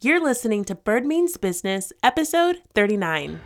You're 0.00 0.22
listening 0.22 0.64
to 0.66 0.76
Bird 0.76 1.04
Means 1.04 1.36
Business, 1.36 1.92
episode 2.04 2.62
39. 2.72 3.40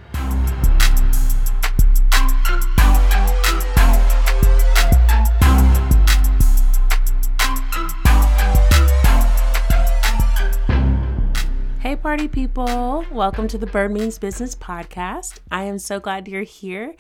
Hey, 11.81 11.97
party 11.97 12.29
people. 12.29 13.07
Welcome 13.11 13.49
to 13.49 13.57
the 13.57 13.67
Bird 13.67 13.91
Means 13.93 14.19
Business 14.19 14.55
podcast. 14.55 15.39
I 15.51 15.63
am 15.63 15.79
so 15.79 16.01
glad 16.01 16.29
you're 16.29 16.43
here. 16.43 16.95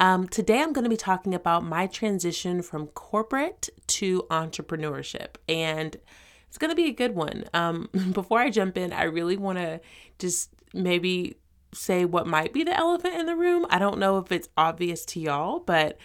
Um, 0.00 0.26
today, 0.26 0.60
I'm 0.60 0.72
going 0.72 0.82
to 0.82 0.90
be 0.90 0.96
talking 0.96 1.32
about 1.32 1.64
my 1.64 1.86
transition 1.86 2.60
from 2.60 2.88
corporate 2.88 3.68
to 3.86 4.22
entrepreneurship. 4.30 5.36
And 5.48 5.96
it's 6.48 6.58
going 6.58 6.70
to 6.70 6.76
be 6.76 6.88
a 6.88 6.92
good 6.92 7.14
one. 7.14 7.44
Um, 7.54 7.88
before 8.12 8.40
I 8.40 8.50
jump 8.50 8.76
in, 8.76 8.92
I 8.92 9.04
really 9.04 9.36
want 9.36 9.58
to 9.58 9.80
just 10.18 10.50
maybe 10.72 11.36
say 11.74 12.04
what 12.04 12.26
might 12.26 12.52
be 12.52 12.64
the 12.64 12.76
elephant 12.76 13.14
in 13.14 13.26
the 13.26 13.36
room. 13.36 13.66
I 13.70 13.78
don't 13.78 13.98
know 13.98 14.18
if 14.18 14.32
it's 14.32 14.48
obvious 14.56 15.04
to 15.06 15.20
y'all, 15.20 15.60
but 15.60 15.98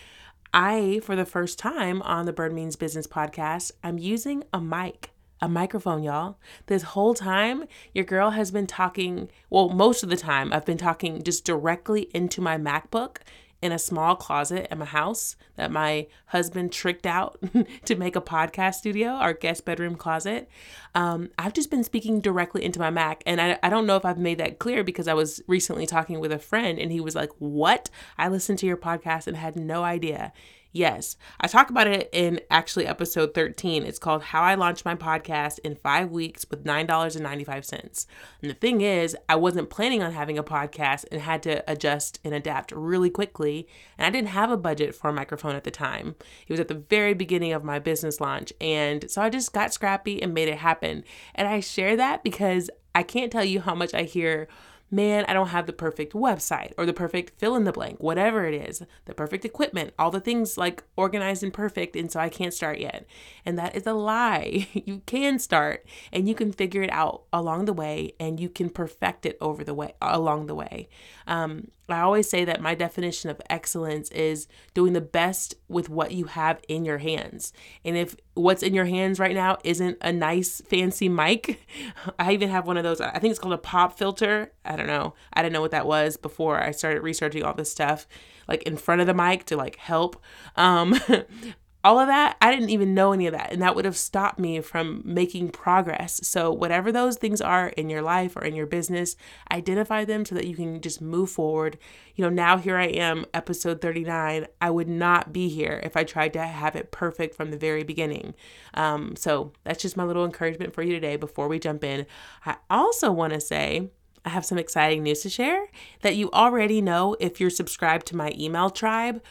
I, 0.54 0.99
for 1.04 1.16
the 1.16 1.26
first 1.26 1.58
time 1.58 2.02
on 2.02 2.26
the 2.26 2.34
Bird 2.34 2.54
Means 2.54 2.76
Business 2.76 3.08
podcast, 3.08 3.72
I'm 3.84 3.98
using 3.98 4.44
a 4.52 4.59
mic, 4.59 5.12
a 5.40 5.48
microphone, 5.48 6.04
y'all. 6.04 6.38
This 6.66 6.84
whole 6.84 7.13
time, 7.13 7.66
your 7.94 8.04
girl 8.04 8.32
has 8.32 8.52
been 8.52 8.68
talking, 8.68 9.30
well, 9.49 9.70
most 9.70 10.04
of 10.04 10.10
the 10.10 10.18
time, 10.18 10.52
I've 10.52 10.66
been 10.66 10.77
talking 10.77 11.23
just 11.23 11.46
directly 11.46 12.10
into 12.13 12.41
my 12.41 12.58
MacBook 12.58 13.18
in 13.61 13.71
a 13.71 13.79
small 13.79 14.15
closet 14.15 14.67
at 14.71 14.77
my 14.77 14.85
house 14.85 15.35
that 15.55 15.71
my 15.71 16.07
husband 16.27 16.71
tricked 16.71 17.05
out 17.05 17.39
to 17.85 17.95
make 17.95 18.15
a 18.15 18.21
podcast 18.21 18.75
studio, 18.75 19.09
our 19.09 19.34
guest 19.34 19.65
bedroom 19.65 19.95
closet. 19.95 20.49
Um, 20.95 21.29
I've 21.37 21.53
just 21.53 21.70
been 21.70 21.84
speaking 21.84 22.21
directly 22.21 22.63
into 22.63 22.79
my 22.79 22.89
Mac. 22.89 23.21
And 23.25 23.39
I, 23.39 23.59
I 23.61 23.70
don't 23.70 23.85
know 23.85 23.97
if 23.97 24.05
I've 24.05 24.17
made 24.17 24.39
that 24.39 24.59
clear 24.59 24.84
because 24.84 25.07
I 25.07 25.13
was 25.13 25.41
recently 25.47 25.85
talking 25.85 26.20
with 26.20 26.31
a 26.31 26.39
friend 26.39 26.79
and 26.79 26.91
he 26.91 26.99
was 26.99 27.15
like, 27.15 27.29
What? 27.37 27.90
I 28.18 28.27
listened 28.29 28.59
to 28.59 28.65
your 28.65 28.77
podcast 28.77 29.27
and 29.27 29.37
had 29.37 29.55
no 29.55 29.84
idea. 29.84 30.34
Yes, 30.74 31.18
I 31.41 31.48
talk 31.48 31.70
about 31.70 31.88
it 31.88 32.10
in 32.14 32.40
actually 32.50 32.88
episode 32.88 33.34
13. 33.34 33.86
It's 33.86 34.00
called 34.00 34.24
How 34.24 34.41
I 34.41 34.55
Launched 34.55 34.86
My 34.86 34.96
Podcast 34.96 35.60
in 35.66 35.76
Five 35.76 36.12
Weeks 36.12 36.46
with 36.50 36.64
$9.95. 36.64 38.05
And 38.41 38.50
the 38.50 38.55
thing 38.55 38.80
is, 38.80 39.18
I 39.27 39.36
wasn't 39.36 39.70
planning 39.70 40.02
on 40.02 40.14
having 40.14 40.38
a 40.38 40.44
podcast 40.46 41.04
and 41.12 41.20
had 41.20 41.44
to 41.44 41.70
adjust 41.70 42.22
and 42.24 42.34
adapt 42.34 42.72
really 42.72 43.10
quickly. 43.10 43.68
And 43.98 44.05
I 44.08 44.18
didn't 44.18 44.30
have 44.30 44.49
a 44.49 44.55
budget 44.55 44.96
for 44.96 45.10
a 45.10 45.14
microphone 45.14 45.55
at 45.55 45.66
the 45.66 45.72
time. 45.72 46.16
It 46.48 46.54
was 46.54 46.62
at 46.62 46.70
the 46.70 46.86
very 46.90 47.14
beginning 47.14 47.52
of 47.52 47.66
my 47.66 47.77
business 47.77 48.22
launch. 48.22 48.54
And 48.62 49.12
so 49.12 49.22
I 49.22 49.30
just 49.30 49.52
got 49.52 49.74
scrappy 49.74 50.24
and 50.24 50.34
made 50.34 50.48
it 50.48 50.60
happen. 50.60 51.04
And 51.36 51.49
I 51.49 51.60
share 51.60 51.98
that 51.98 52.24
because 52.24 52.70
I 52.96 53.04
can't 53.04 53.32
tell 53.32 53.44
you 53.44 53.60
how 53.60 53.76
much 53.76 53.94
I 53.94 54.04
hear 54.04 54.48
man, 54.91 55.23
I 55.27 55.34
don't 55.34 55.47
have 55.47 55.65
the 55.65 55.73
perfect 55.73 56.13
website 56.13 56.73
or 56.77 56.85
the 56.85 56.93
perfect 56.93 57.39
fill 57.39 57.55
in 57.55 57.63
the 57.63 57.71
blank, 57.71 57.99
whatever 57.99 58.45
it 58.45 58.53
is, 58.53 58.84
the 59.05 59.13
perfect 59.13 59.45
equipment, 59.45 59.93
all 59.97 60.11
the 60.11 60.20
things 60.20 60.57
like 60.57 60.84
organized 60.97 61.43
and 61.43 61.53
perfect. 61.53 61.95
And 61.95 62.11
so 62.11 62.20
I 62.20 62.27
can't 62.27 62.53
start 62.53 62.79
yet. 62.79 63.05
And 63.45 63.57
that 63.57 63.75
is 63.75 63.87
a 63.87 63.93
lie. 63.93 64.67
you 64.73 65.01
can 65.06 65.39
start 65.39 65.85
and 66.12 66.28
you 66.28 66.35
can 66.35 66.51
figure 66.51 66.84
it 66.84 66.91
out 66.91 67.23
along 67.31 67.66
the 67.66 67.73
way 67.73 68.13
and 68.19 68.39
you 68.39 68.50
can 68.50 68.69
perfect 68.69 69.25
it 69.25 69.38
over 69.39 69.63
the 69.63 69.73
way, 69.73 69.94
along 70.01 70.47
the 70.47 70.56
way. 70.56 70.89
Um, 71.25 71.69
I 71.94 72.01
always 72.01 72.29
say 72.29 72.45
that 72.45 72.61
my 72.61 72.75
definition 72.75 73.29
of 73.29 73.41
excellence 73.50 74.09
is 74.11 74.47
doing 74.73 74.94
the 74.94 75.01
best 75.01 75.56
with 75.67 75.89
what 75.89 76.11
you 76.11 76.25
have 76.25 76.59
in 76.67 76.85
your 76.85 77.00
hands. 77.00 77.53
And 77.84 77.97
if 77.97 78.16
what's 78.34 78.63
in 78.63 78.73
your 78.73 78.85
hands 78.85 79.19
right 79.19 79.35
now 79.35 79.57
isn't 79.63 79.97
a 80.01 80.12
nice 80.12 80.62
fancy 80.62 81.09
mic, 81.09 81.66
I 82.19 82.34
even 82.34 82.50
have 82.50 82.67
one 82.67 82.78
of 82.78 82.84
those. 82.84 83.01
I 83.01 83.19
think 83.19 83.31
it's 83.31 83.39
called 83.39 83.53
a 83.53 83.57
pop 83.57 83.97
filter. 83.97 84.51
I 84.66 84.75
don't 84.75 84.88
know. 84.88 85.13
I 85.34 85.41
didn't 85.41 85.53
know 85.53 85.62
what 85.62 85.72
that 85.72 85.88
was 85.88 86.17
before 86.17 86.62
I 86.62 86.72
started 86.72 87.01
researching 87.01 87.44
all 87.44 87.53
this 87.53 87.72
stuff 87.72 88.07
like 88.47 88.63
in 88.63 88.78
front 88.78 89.01
of 89.01 89.07
the 89.07 89.13
mic 89.13 89.45
to 89.45 89.57
like 89.57 89.78
help. 89.78 90.22
Um, 90.56 91.00
all 91.84 92.00
of 92.00 92.08
that, 92.08 92.38
I 92.42 92.52
didn't 92.52 92.69
even 92.69 92.94
know 92.94 93.12
any 93.12 93.25
of 93.25 93.34
that. 93.34 93.52
And 93.52 93.62
that 93.62 93.75
would 93.75 93.86
have 93.86 93.97
stopped 93.97 94.40
me 94.40 94.62
from 94.62 95.02
making 95.03 95.50
progress. 95.50 96.19
So, 96.24 96.52
whatever 96.52 96.92
those 96.92 97.18
things 97.18 97.42
are 97.42 97.69
in 97.69 97.90
your 97.90 98.02
life 98.02 98.36
or 98.36 98.44
in 98.44 98.53
your 98.53 98.68
business, 98.68 99.16
identify 99.52 100.06
them 100.06 100.24
so 100.24 100.36
that 100.36 100.46
you 100.46 100.56
can 100.56 100.80
just 100.81 101.02
move 101.02 101.31
forward. 101.31 101.80
You 102.16 102.24
know, 102.24 102.30
now 102.30 102.58
here 102.58 102.78
I 102.78 102.86
am, 102.86 103.25
episode 103.34 103.81
39. 103.81 104.46
I 104.62 104.69
would 104.69 104.88
not 104.88 105.34
be 105.34 105.50
here 105.50 105.80
if 105.84 105.97
I 105.97 106.03
tried 106.03 106.34
to 106.34 106.44
have 106.44 106.75
it 106.75 106.92
perfect 106.92 107.36
from 107.36 107.50
the 107.50 107.58
very 107.58 107.84
beginning. 107.84 108.36
Um, 108.75 109.16
so, 109.16 109.53
that's 109.63 109.81
just 109.81 109.98
my 109.98 110.03
little 110.03 110.25
encouragement 110.25 110.74
for 110.74 110.84
you 110.84 110.94
today 110.94 111.16
before 111.16 111.48
we 111.48 111.58
jump 111.58 111.84
in. 111.84 112.06
I 112.46 112.58
also 112.69 113.12
want 113.12 113.34
to 113.34 113.42
say, 113.42 113.90
I 114.24 114.30
have 114.30 114.46
some 114.46 114.59
exciting 114.59 115.02
news 115.02 115.22
to 115.22 115.30
share 115.30 115.66
that 116.02 116.16
you 116.16 116.30
already 116.31 116.80
know 116.80 117.16
if 117.19 117.40
you're 117.40 117.50
subscribed 117.50 118.06
to 118.08 118.16
my 118.16 118.31
email 118.38 118.69
tribe, 118.69 119.24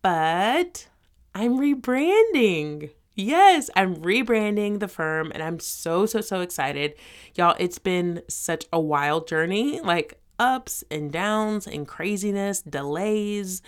but 0.00 0.88
I'm 1.34 1.58
rebranding. 1.58 2.90
Yes, 3.14 3.70
I'm 3.76 3.96
rebranding 3.96 4.80
the 4.80 4.88
firm 4.88 5.30
and 5.32 5.42
I'm 5.42 5.60
so, 5.60 6.06
so, 6.06 6.20
so 6.20 6.40
excited. 6.40 6.94
Y'all, 7.34 7.56
it's 7.58 7.78
been 7.78 8.22
such 8.28 8.66
a 8.72 8.80
wild 8.80 9.28
journey 9.28 9.80
like 9.80 10.20
ups 10.38 10.82
and 10.90 11.12
downs 11.12 11.66
and 11.66 11.86
craziness, 11.86 12.62
delays 12.62 13.62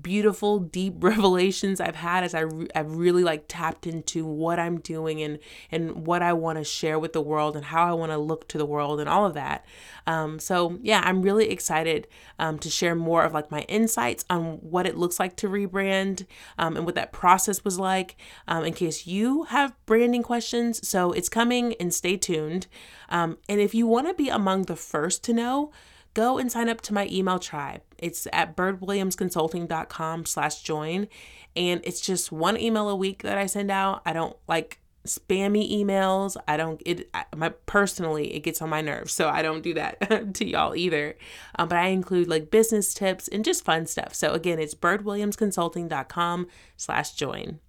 beautiful 0.00 0.58
deep 0.58 0.94
revelations 1.00 1.80
I've 1.80 1.96
had 1.96 2.24
as 2.24 2.34
I 2.34 2.40
re- 2.40 2.68
I've 2.74 2.94
really 2.94 3.24
like 3.24 3.44
tapped 3.48 3.86
into 3.86 4.24
what 4.26 4.58
I'm 4.58 4.80
doing 4.80 5.22
and 5.22 5.38
and 5.70 6.06
what 6.06 6.22
I 6.22 6.32
want 6.32 6.58
to 6.58 6.64
share 6.64 6.98
with 6.98 7.12
the 7.12 7.20
world 7.20 7.56
and 7.56 7.64
how 7.66 7.86
I 7.88 7.92
want 7.92 8.12
to 8.12 8.18
look 8.18 8.48
to 8.48 8.58
the 8.58 8.66
world 8.66 9.00
and 9.00 9.08
all 9.08 9.26
of 9.26 9.34
that. 9.34 9.64
Um, 10.06 10.38
so 10.38 10.78
yeah, 10.82 11.02
I'm 11.04 11.22
really 11.22 11.50
excited 11.50 12.06
um, 12.38 12.58
to 12.60 12.70
share 12.70 12.94
more 12.94 13.24
of 13.24 13.32
like 13.32 13.50
my 13.50 13.60
insights 13.62 14.24
on 14.28 14.58
what 14.58 14.86
it 14.86 14.96
looks 14.96 15.18
like 15.18 15.36
to 15.36 15.48
rebrand 15.48 16.26
um, 16.58 16.76
and 16.76 16.86
what 16.86 16.94
that 16.94 17.12
process 17.12 17.64
was 17.64 17.78
like. 17.78 18.16
Um, 18.48 18.64
in 18.64 18.72
case 18.72 19.06
you 19.06 19.44
have 19.44 19.74
branding 19.86 20.22
questions, 20.22 20.86
so 20.86 21.12
it's 21.12 21.28
coming 21.28 21.74
and 21.80 21.92
stay 21.92 22.16
tuned. 22.16 22.66
Um, 23.08 23.38
and 23.48 23.60
if 23.60 23.74
you 23.74 23.86
want 23.86 24.06
to 24.08 24.14
be 24.14 24.28
among 24.28 24.64
the 24.64 24.76
first 24.76 25.24
to 25.24 25.32
know 25.32 25.72
go 26.14 26.38
and 26.38 26.50
sign 26.50 26.68
up 26.68 26.80
to 26.82 26.94
my 26.94 27.06
email 27.10 27.38
tribe. 27.38 27.82
It's 28.00 28.26
at 28.32 28.56
birdwilliamsconsulting.com 28.56 30.26
slash 30.26 30.62
join. 30.62 31.08
And 31.56 31.80
it's 31.84 32.00
just 32.00 32.32
one 32.32 32.58
email 32.58 32.88
a 32.88 32.96
week 32.96 33.22
that 33.22 33.38
I 33.38 33.46
send 33.46 33.70
out. 33.70 34.02
I 34.04 34.12
don't 34.12 34.36
like 34.48 34.80
spammy 35.06 35.70
emails. 35.72 36.36
I 36.46 36.56
don't 36.56 36.80
it 36.84 37.08
my 37.34 37.50
personally 37.66 38.34
it 38.34 38.40
gets 38.40 38.60
on 38.60 38.68
my 38.68 38.80
nerves, 38.80 39.12
so 39.12 39.28
I 39.28 39.42
don't 39.42 39.62
do 39.62 39.74
that 39.74 40.34
to 40.34 40.46
y'all 40.46 40.76
either. 40.76 41.16
Um, 41.58 41.68
but 41.68 41.78
I 41.78 41.88
include 41.88 42.28
like 42.28 42.50
business 42.50 42.92
tips 42.94 43.28
and 43.28 43.44
just 43.44 43.64
fun 43.64 43.86
stuff. 43.86 44.14
So 44.14 44.32
again, 44.32 44.58
it's 44.58 44.74
birdwilliamsconsulting.com 44.74 46.46
slash 46.76 47.12
join. 47.12 47.60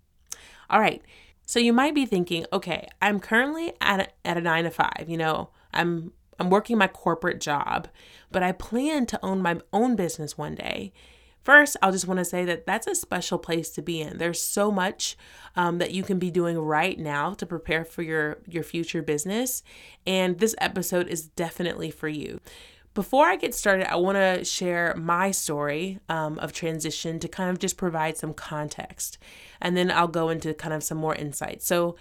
All 0.69 0.79
right. 0.79 1.01
So 1.45 1.59
you 1.59 1.73
might 1.73 1.95
be 1.95 2.05
thinking, 2.05 2.45
okay, 2.53 2.87
I'm 3.01 3.19
currently 3.19 3.73
at 3.81 3.99
a, 3.99 4.07
at 4.25 4.37
a 4.37 4.41
nine 4.41 4.63
to 4.63 4.71
five. 4.71 5.05
You 5.07 5.17
know, 5.17 5.49
I'm 5.73 6.13
I'm 6.39 6.49
working 6.49 6.77
my 6.77 6.87
corporate 6.87 7.39
job, 7.39 7.87
but 8.31 8.43
I 8.43 8.51
plan 8.51 9.05
to 9.07 9.19
own 9.23 9.41
my 9.41 9.59
own 9.71 9.95
business 9.95 10.37
one 10.37 10.55
day. 10.55 10.93
First, 11.43 11.75
I'll 11.81 11.91
just 11.91 12.07
want 12.07 12.19
to 12.19 12.25
say 12.25 12.45
that 12.45 12.67
that's 12.67 12.85
a 12.85 12.93
special 12.93 13.39
place 13.39 13.71
to 13.71 13.81
be 13.81 13.99
in. 13.99 14.19
There's 14.19 14.41
so 14.41 14.71
much 14.71 15.17
um, 15.55 15.79
that 15.79 15.91
you 15.91 16.03
can 16.03 16.19
be 16.19 16.29
doing 16.29 16.57
right 16.57 16.97
now 16.99 17.33
to 17.33 17.45
prepare 17.45 17.83
for 17.83 18.03
your 18.03 18.37
your 18.47 18.63
future 18.63 19.01
business, 19.01 19.63
and 20.05 20.37
this 20.37 20.55
episode 20.59 21.07
is 21.07 21.27
definitely 21.27 21.89
for 21.89 22.07
you. 22.07 22.39
Before 22.93 23.25
I 23.25 23.37
get 23.37 23.55
started, 23.55 23.89
I 23.89 23.95
want 23.95 24.17
to 24.17 24.43
share 24.43 24.93
my 24.97 25.31
story 25.31 25.99
um, 26.09 26.37
of 26.39 26.51
transition 26.51 27.19
to 27.19 27.27
kind 27.27 27.49
of 27.49 27.57
just 27.57 27.77
provide 27.77 28.17
some 28.17 28.33
context, 28.33 29.17
and 29.59 29.75
then 29.75 29.89
I'll 29.89 30.07
go 30.07 30.29
into 30.29 30.53
kind 30.53 30.73
of 30.73 30.83
some 30.83 30.97
more 30.99 31.15
insight. 31.15 31.63
So, 31.63 31.95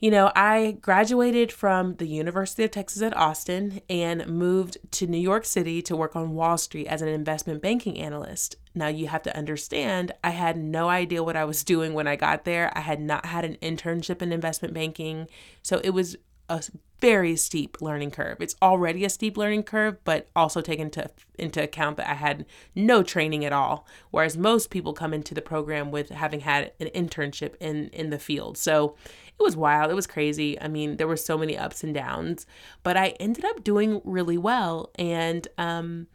you 0.00 0.12
know, 0.12 0.30
I 0.36 0.78
graduated 0.80 1.50
from 1.50 1.96
the 1.96 2.06
University 2.06 2.62
of 2.62 2.70
Texas 2.70 3.02
at 3.02 3.16
Austin 3.16 3.80
and 3.90 4.26
moved 4.28 4.78
to 4.92 5.08
New 5.08 5.18
York 5.18 5.44
City 5.44 5.82
to 5.82 5.96
work 5.96 6.14
on 6.14 6.34
Wall 6.34 6.56
Street 6.56 6.86
as 6.86 7.02
an 7.02 7.08
investment 7.08 7.60
banking 7.60 7.98
analyst. 7.98 8.56
Now, 8.76 8.86
you 8.86 9.08
have 9.08 9.22
to 9.24 9.36
understand, 9.36 10.12
I 10.22 10.30
had 10.30 10.56
no 10.56 10.88
idea 10.88 11.24
what 11.24 11.36
I 11.36 11.44
was 11.44 11.64
doing 11.64 11.94
when 11.94 12.06
I 12.06 12.14
got 12.14 12.44
there. 12.44 12.70
I 12.76 12.80
had 12.80 13.00
not 13.00 13.26
had 13.26 13.44
an 13.44 13.56
internship 13.56 14.22
in 14.22 14.32
investment 14.32 14.72
banking. 14.72 15.26
So 15.62 15.80
it 15.82 15.90
was 15.90 16.16
a 16.48 16.62
very 17.00 17.36
steep 17.36 17.80
learning 17.80 18.10
curve. 18.10 18.38
It's 18.40 18.56
already 18.60 19.04
a 19.04 19.10
steep 19.10 19.36
learning 19.36 19.64
curve, 19.64 19.98
but 20.04 20.28
also 20.34 20.60
take 20.60 20.78
into 20.78 21.08
into 21.38 21.62
account 21.62 21.96
that 21.98 22.10
I 22.10 22.14
had 22.14 22.44
no 22.74 23.02
training 23.02 23.44
at 23.44 23.52
all, 23.52 23.86
whereas 24.10 24.36
most 24.36 24.70
people 24.70 24.92
come 24.92 25.14
into 25.14 25.34
the 25.34 25.42
program 25.42 25.90
with 25.90 26.08
having 26.08 26.40
had 26.40 26.72
an 26.80 26.88
internship 26.88 27.54
in 27.60 27.88
in 27.88 28.10
the 28.10 28.18
field. 28.18 28.58
So 28.58 28.96
it 29.38 29.42
was 29.42 29.56
wild. 29.56 29.90
It 29.90 29.94
was 29.94 30.06
crazy. 30.06 30.60
I 30.60 30.68
mean, 30.68 30.96
there 30.96 31.06
were 31.06 31.16
so 31.16 31.38
many 31.38 31.56
ups 31.56 31.84
and 31.84 31.94
downs, 31.94 32.46
but 32.82 32.96
I 32.96 33.08
ended 33.20 33.44
up 33.44 33.62
doing 33.62 34.00
really 34.04 34.38
well, 34.38 34.90
and 34.96 35.46
um, 35.58 36.08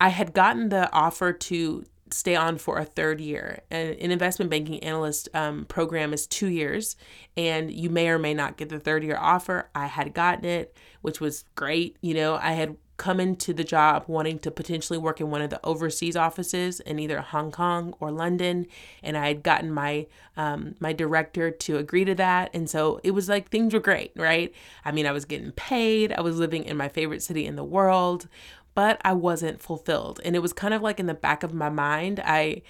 I 0.00 0.10
had 0.10 0.32
gotten 0.32 0.68
the 0.68 0.92
offer 0.92 1.32
to 1.32 1.84
stay 2.10 2.36
on 2.36 2.56
for 2.58 2.78
a 2.78 2.84
third 2.84 3.20
year. 3.20 3.60
And 3.70 3.90
an 3.98 4.10
investment 4.10 4.50
banking 4.50 4.82
analyst 4.82 5.28
um, 5.34 5.64
program 5.64 6.12
is 6.12 6.26
two 6.26 6.48
years, 6.48 6.96
and 7.36 7.70
you 7.70 7.90
may 7.90 8.08
or 8.08 8.18
may 8.18 8.34
not 8.34 8.56
get 8.56 8.68
the 8.68 8.78
third 8.78 9.02
year 9.02 9.18
offer. 9.20 9.68
I 9.74 9.86
had 9.86 10.14
gotten 10.14 10.44
it, 10.44 10.76
which 11.02 11.20
was 11.20 11.44
great. 11.54 11.96
You 12.00 12.14
know, 12.14 12.36
I 12.36 12.52
had 12.52 12.76
come 12.96 13.20
into 13.20 13.52
the 13.52 13.64
job 13.64 14.04
wanting 14.06 14.38
to 14.38 14.50
potentially 14.50 14.98
work 14.98 15.20
in 15.20 15.30
one 15.30 15.42
of 15.42 15.50
the 15.50 15.64
overseas 15.64 16.16
offices 16.16 16.80
in 16.80 16.98
either 16.98 17.20
Hong 17.20 17.50
Kong 17.50 17.94
or 18.00 18.10
London, 18.10 18.66
and 19.02 19.16
I 19.16 19.28
had 19.28 19.42
gotten 19.42 19.70
my 19.70 20.06
um, 20.36 20.74
my 20.80 20.92
director 20.92 21.50
to 21.50 21.76
agree 21.76 22.04
to 22.04 22.14
that, 22.14 22.50
and 22.54 22.68
so 22.68 23.00
it 23.04 23.10
was 23.10 23.28
like 23.28 23.50
things 23.50 23.74
were 23.74 23.80
great, 23.80 24.12
right? 24.16 24.52
I 24.84 24.92
mean, 24.92 25.06
I 25.06 25.12
was 25.12 25.24
getting 25.24 25.52
paid, 25.52 26.12
I 26.12 26.20
was 26.20 26.38
living 26.38 26.64
in 26.64 26.76
my 26.76 26.88
favorite 26.88 27.22
city 27.22 27.46
in 27.46 27.56
the 27.56 27.64
world, 27.64 28.28
but 28.74 29.00
I 29.04 29.12
wasn't 29.12 29.60
fulfilled, 29.60 30.20
and 30.24 30.34
it 30.34 30.40
was 30.40 30.52
kind 30.52 30.72
of 30.72 30.82
like 30.82 30.98
in 30.98 31.06
the 31.06 31.14
back 31.14 31.42
of 31.42 31.52
my 31.52 31.68
mind. 31.68 32.20
I 32.24 32.62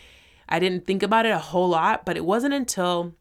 I 0.48 0.58
didn't 0.58 0.86
think 0.86 1.02
about 1.02 1.26
it 1.26 1.30
a 1.32 1.38
whole 1.38 1.68
lot, 1.68 2.04
but 2.04 2.16
it 2.16 2.24
wasn't 2.24 2.54
until 2.54 3.14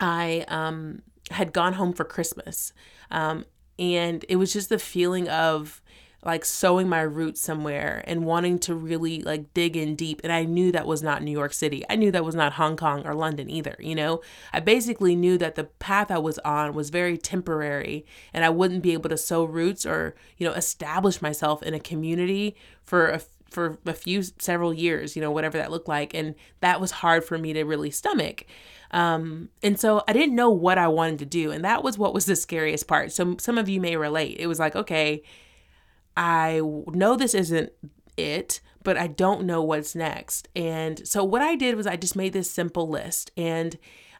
I 0.00 0.44
um, 0.48 1.02
had 1.30 1.52
gone 1.52 1.74
home 1.74 1.92
for 1.92 2.04
Christmas, 2.04 2.72
um, 3.10 3.44
and 3.76 4.24
it 4.28 4.36
was 4.36 4.52
just 4.52 4.68
the 4.68 4.78
feeling 4.78 5.28
of 5.28 5.82
like 6.24 6.44
sowing 6.44 6.88
my 6.88 7.00
roots 7.00 7.40
somewhere 7.40 8.02
and 8.06 8.24
wanting 8.24 8.58
to 8.58 8.74
really 8.74 9.22
like 9.22 9.54
dig 9.54 9.76
in 9.76 9.94
deep. 9.94 10.20
And 10.24 10.32
I 10.32 10.44
knew 10.44 10.72
that 10.72 10.86
was 10.86 11.02
not 11.02 11.22
New 11.22 11.30
York 11.30 11.52
City. 11.52 11.84
I 11.88 11.96
knew 11.96 12.10
that 12.10 12.24
was 12.24 12.34
not 12.34 12.54
Hong 12.54 12.76
Kong 12.76 13.06
or 13.06 13.14
London 13.14 13.48
either. 13.48 13.76
You 13.78 13.94
know, 13.94 14.20
I 14.52 14.60
basically 14.60 15.14
knew 15.14 15.38
that 15.38 15.54
the 15.54 15.64
path 15.64 16.10
I 16.10 16.18
was 16.18 16.38
on 16.40 16.74
was 16.74 16.90
very 16.90 17.16
temporary 17.16 18.04
and 18.34 18.44
I 18.44 18.50
wouldn't 18.50 18.82
be 18.82 18.92
able 18.94 19.10
to 19.10 19.16
sow 19.16 19.44
roots 19.44 19.86
or, 19.86 20.16
you 20.36 20.46
know, 20.46 20.54
establish 20.54 21.22
myself 21.22 21.62
in 21.62 21.72
a 21.72 21.80
community 21.80 22.56
for 22.82 23.08
a 23.08 23.20
for 23.48 23.78
a 23.86 23.94
few 23.94 24.22
several 24.22 24.74
years, 24.74 25.16
you 25.16 25.22
know, 25.22 25.30
whatever 25.30 25.56
that 25.56 25.70
looked 25.70 25.88
like. 25.88 26.14
And 26.14 26.34
that 26.60 26.80
was 26.80 26.90
hard 26.90 27.24
for 27.24 27.38
me 27.38 27.52
to 27.54 27.64
really 27.64 27.90
stomach. 27.90 28.44
Um, 28.90 29.48
and 29.62 29.78
so 29.78 30.02
I 30.08 30.12
didn't 30.12 30.34
know 30.34 30.50
what 30.50 30.78
I 30.78 30.88
wanted 30.88 31.18
to 31.20 31.26
do. 31.26 31.50
And 31.50 31.64
that 31.64 31.82
was 31.82 31.96
what 31.96 32.12
was 32.12 32.26
the 32.26 32.36
scariest 32.36 32.86
part. 32.86 33.12
So 33.12 33.36
some 33.38 33.56
of 33.56 33.68
you 33.68 33.80
may 33.80 33.96
relate. 33.96 34.36
It 34.38 34.46
was 34.46 34.58
like, 34.58 34.76
okay, 34.76 35.22
I 36.18 36.60
know 36.60 37.16
this 37.16 37.32
isn't 37.32 37.72
it, 38.16 38.60
but 38.82 38.98
I 38.98 39.06
don't 39.06 39.44
know 39.44 39.62
what's 39.62 39.94
next. 39.94 40.48
And 40.56 41.06
so 41.06 41.22
what 41.22 41.42
I 41.42 41.54
did 41.54 41.76
was 41.76 41.86
I 41.86 41.94
just 41.94 42.16
made 42.16 42.32
this 42.32 42.50
simple 42.50 42.88
list 42.88 43.30
and 43.36 43.78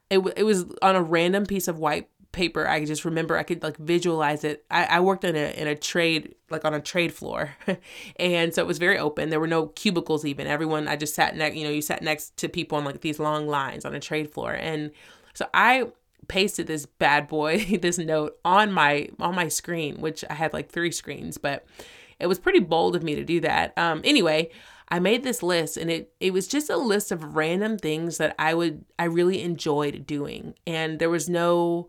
it, 0.08 0.20
it 0.36 0.44
was 0.44 0.64
on 0.80 0.94
a 0.94 1.02
random 1.02 1.44
piece 1.44 1.66
of 1.66 1.80
white 1.80 2.08
paper. 2.30 2.68
I 2.68 2.84
just 2.84 3.04
remember 3.04 3.36
I 3.36 3.42
could 3.42 3.64
like 3.64 3.76
visualize 3.78 4.44
it. 4.44 4.64
I, 4.70 4.84
I 4.84 5.00
worked 5.00 5.24
in 5.24 5.34
a 5.34 5.50
in 5.60 5.66
a 5.66 5.74
trade 5.74 6.36
like 6.50 6.64
on 6.64 6.72
a 6.72 6.80
trade 6.80 7.12
floor, 7.12 7.56
and 8.16 8.54
so 8.54 8.62
it 8.62 8.66
was 8.66 8.78
very 8.78 8.96
open. 8.96 9.30
There 9.30 9.40
were 9.40 9.46
no 9.46 9.66
cubicles 9.66 10.24
even. 10.24 10.46
Everyone 10.46 10.86
I 10.88 10.96
just 10.96 11.14
sat 11.14 11.36
next. 11.36 11.56
You 11.56 11.64
know, 11.64 11.70
you 11.70 11.82
sat 11.82 12.02
next 12.02 12.36
to 12.38 12.48
people 12.48 12.78
on 12.78 12.84
like 12.84 13.00
these 13.00 13.18
long 13.18 13.48
lines 13.48 13.84
on 13.84 13.94
a 13.94 14.00
trade 14.00 14.30
floor, 14.30 14.52
and 14.54 14.92
so 15.34 15.46
I 15.52 15.88
pasted 16.28 16.66
this 16.66 16.86
bad 16.86 17.26
boy 17.28 17.64
this 17.82 17.98
note 17.98 18.38
on 18.44 18.72
my 18.72 19.08
on 19.18 19.34
my 19.34 19.48
screen 19.48 20.00
which 20.00 20.24
i 20.30 20.34
had 20.34 20.52
like 20.52 20.70
three 20.70 20.92
screens 20.92 21.38
but 21.38 21.64
it 22.20 22.26
was 22.26 22.38
pretty 22.38 22.58
bold 22.58 22.96
of 22.96 23.02
me 23.04 23.14
to 23.14 23.24
do 23.24 23.40
that. 23.40 23.72
Um 23.76 24.00
anyway 24.04 24.50
i 24.88 24.98
made 24.98 25.22
this 25.24 25.42
list 25.42 25.76
and 25.76 25.90
it 25.90 26.12
it 26.20 26.32
was 26.32 26.48
just 26.48 26.70
a 26.70 26.76
list 26.76 27.12
of 27.12 27.36
random 27.36 27.78
things 27.78 28.18
that 28.18 28.34
i 28.38 28.54
would 28.54 28.84
i 28.98 29.04
really 29.04 29.42
enjoyed 29.42 30.06
doing 30.06 30.54
and 30.66 30.98
there 30.98 31.10
was 31.10 31.28
no 31.28 31.88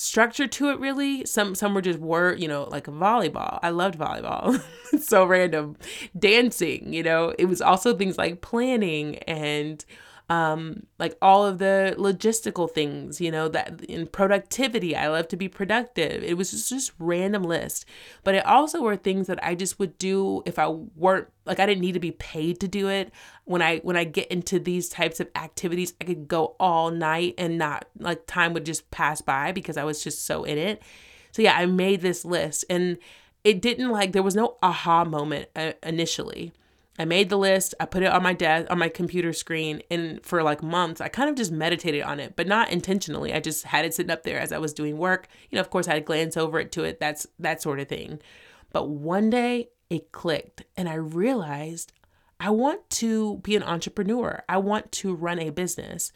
structure 0.00 0.46
to 0.46 0.70
it 0.70 0.80
really. 0.80 1.26
Some 1.26 1.54
some 1.54 1.74
were 1.74 1.82
just 1.82 1.98
were 1.98 2.34
you 2.34 2.48
know 2.48 2.64
like 2.70 2.86
volleyball. 2.86 3.58
I 3.62 3.70
loved 3.70 3.98
volleyball. 3.98 4.62
So 5.00 5.24
random. 5.24 5.76
Dancing 6.18 6.92
you 6.92 7.04
know? 7.04 7.32
It 7.38 7.44
was 7.44 7.62
also 7.62 7.96
things 7.96 8.18
like 8.18 8.40
planning 8.40 9.18
and 9.18 9.84
um, 10.30 10.86
like 11.00 11.18
all 11.20 11.44
of 11.44 11.58
the 11.58 11.96
logistical 11.98 12.70
things, 12.70 13.20
you 13.20 13.32
know, 13.32 13.48
that 13.48 13.84
in 13.86 14.06
productivity, 14.06 14.94
I 14.94 15.08
love 15.08 15.26
to 15.28 15.36
be 15.36 15.48
productive. 15.48 16.22
It 16.22 16.38
was 16.38 16.52
just 16.52 16.68
just 16.68 16.92
random 17.00 17.42
list, 17.42 17.84
but 18.22 18.36
it 18.36 18.46
also 18.46 18.80
were 18.80 18.94
things 18.94 19.26
that 19.26 19.42
I 19.44 19.56
just 19.56 19.80
would 19.80 19.98
do 19.98 20.44
if 20.46 20.56
I 20.56 20.68
weren't 20.68 21.26
like 21.46 21.58
I 21.58 21.66
didn't 21.66 21.80
need 21.80 21.94
to 21.94 22.00
be 22.00 22.12
paid 22.12 22.60
to 22.60 22.68
do 22.68 22.88
it. 22.88 23.10
When 23.44 23.60
I 23.60 23.78
when 23.78 23.96
I 23.96 24.04
get 24.04 24.28
into 24.28 24.60
these 24.60 24.88
types 24.88 25.18
of 25.18 25.28
activities, 25.34 25.94
I 26.00 26.04
could 26.04 26.28
go 26.28 26.54
all 26.60 26.92
night 26.92 27.34
and 27.36 27.58
not 27.58 27.86
like 27.98 28.28
time 28.28 28.52
would 28.54 28.64
just 28.64 28.88
pass 28.92 29.20
by 29.20 29.50
because 29.50 29.76
I 29.76 29.82
was 29.82 30.04
just 30.04 30.24
so 30.24 30.44
in 30.44 30.58
it. 30.58 30.80
So 31.32 31.42
yeah, 31.42 31.56
I 31.56 31.66
made 31.66 32.02
this 32.02 32.24
list 32.24 32.64
and 32.70 32.98
it 33.42 33.60
didn't 33.60 33.90
like 33.90 34.12
there 34.12 34.22
was 34.22 34.36
no 34.36 34.58
aha 34.62 35.04
moment 35.04 35.48
uh, 35.56 35.72
initially 35.82 36.52
I 36.98 37.04
made 37.04 37.30
the 37.30 37.38
list, 37.38 37.74
I 37.80 37.86
put 37.86 38.02
it 38.02 38.12
on 38.12 38.22
my 38.22 38.34
desk 38.34 38.70
on 38.70 38.78
my 38.78 38.88
computer 38.88 39.32
screen, 39.32 39.82
and 39.90 40.24
for 40.24 40.42
like 40.42 40.62
months 40.62 41.00
I 41.00 41.08
kind 41.08 41.30
of 41.30 41.36
just 41.36 41.52
meditated 41.52 42.02
on 42.02 42.20
it, 42.20 42.36
but 42.36 42.46
not 42.46 42.70
intentionally. 42.70 43.32
I 43.32 43.40
just 43.40 43.64
had 43.64 43.84
it 43.84 43.94
sitting 43.94 44.10
up 44.10 44.24
there 44.24 44.38
as 44.38 44.52
I 44.52 44.58
was 44.58 44.74
doing 44.74 44.98
work. 44.98 45.28
You 45.50 45.56
know, 45.56 45.60
of 45.60 45.70
course 45.70 45.88
I'd 45.88 46.04
glance 46.04 46.36
over 46.36 46.58
it 46.60 46.72
to 46.72 46.84
it, 46.84 47.00
that's 47.00 47.26
that 47.38 47.62
sort 47.62 47.80
of 47.80 47.88
thing. 47.88 48.20
But 48.72 48.88
one 48.88 49.30
day 49.30 49.70
it 49.88 50.12
clicked 50.12 50.64
and 50.76 50.88
I 50.88 50.94
realized 50.94 51.92
I 52.38 52.50
want 52.50 52.88
to 52.90 53.36
be 53.38 53.54
an 53.54 53.62
entrepreneur. 53.62 54.42
I 54.48 54.56
want 54.56 54.90
to 54.92 55.14
run 55.14 55.38
a 55.38 55.50
business. 55.50 56.10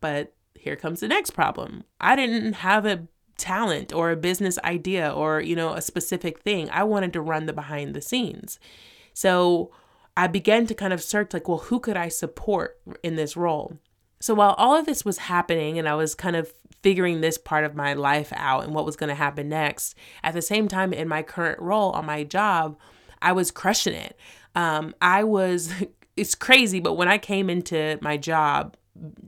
But 0.00 0.32
here 0.54 0.76
comes 0.76 1.00
the 1.00 1.08
next 1.08 1.30
problem. 1.30 1.84
I 2.00 2.14
didn't 2.14 2.54
have 2.54 2.86
a 2.86 3.08
talent 3.36 3.92
or 3.92 4.10
a 4.10 4.16
business 4.16 4.58
idea 4.62 5.10
or, 5.10 5.40
you 5.40 5.56
know, 5.56 5.72
a 5.74 5.82
specific 5.82 6.40
thing. 6.40 6.70
I 6.70 6.84
wanted 6.84 7.12
to 7.14 7.20
run 7.20 7.46
the 7.46 7.52
behind 7.52 7.94
the 7.94 8.00
scenes. 8.00 8.60
So 9.12 9.72
I 10.16 10.26
began 10.26 10.66
to 10.66 10.74
kind 10.74 10.92
of 10.92 11.02
search, 11.02 11.32
like, 11.32 11.48
well, 11.48 11.58
who 11.58 11.80
could 11.80 11.96
I 11.96 12.08
support 12.08 12.78
in 13.02 13.16
this 13.16 13.36
role? 13.36 13.78
So 14.20 14.34
while 14.34 14.54
all 14.56 14.76
of 14.76 14.86
this 14.86 15.04
was 15.04 15.18
happening 15.18 15.78
and 15.78 15.88
I 15.88 15.94
was 15.94 16.14
kind 16.14 16.36
of 16.36 16.52
figuring 16.82 17.20
this 17.20 17.36
part 17.36 17.64
of 17.64 17.74
my 17.74 17.94
life 17.94 18.32
out 18.36 18.64
and 18.64 18.74
what 18.74 18.86
was 18.86 18.96
going 18.96 19.08
to 19.08 19.14
happen 19.14 19.48
next, 19.48 19.96
at 20.22 20.34
the 20.34 20.42
same 20.42 20.68
time, 20.68 20.92
in 20.92 21.08
my 21.08 21.22
current 21.22 21.60
role 21.60 21.90
on 21.92 22.06
my 22.06 22.24
job, 22.24 22.78
I 23.20 23.32
was 23.32 23.50
crushing 23.50 23.94
it. 23.94 24.16
Um, 24.54 24.94
I 25.02 25.24
was, 25.24 25.72
it's 26.16 26.34
crazy, 26.34 26.80
but 26.80 26.94
when 26.94 27.08
I 27.08 27.18
came 27.18 27.50
into 27.50 27.98
my 28.00 28.16
job, 28.16 28.76